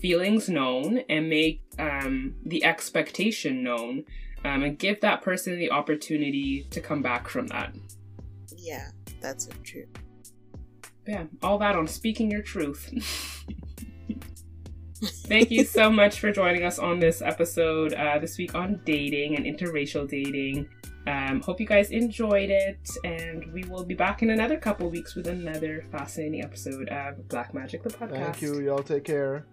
[0.02, 4.04] feelings known and make um, the expectation known
[4.46, 7.76] um, and give that person the opportunity to come back from that.
[8.56, 8.90] Yeah
[9.22, 9.86] that's true
[11.10, 12.94] yeah, all that on speaking your truth.
[15.02, 19.36] Thank you so much for joining us on this episode uh, this week on dating
[19.36, 20.70] and interracial dating.
[21.08, 25.16] Um, hope you guys enjoyed it, and we will be back in another couple weeks
[25.16, 28.12] with another fascinating episode of Black Magic the podcast.
[28.12, 28.60] Thank you.
[28.60, 29.48] Y'all take care.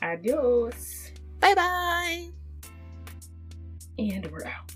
[0.00, 1.10] Adios.
[1.40, 2.28] Bye bye.
[3.98, 4.72] And we're out.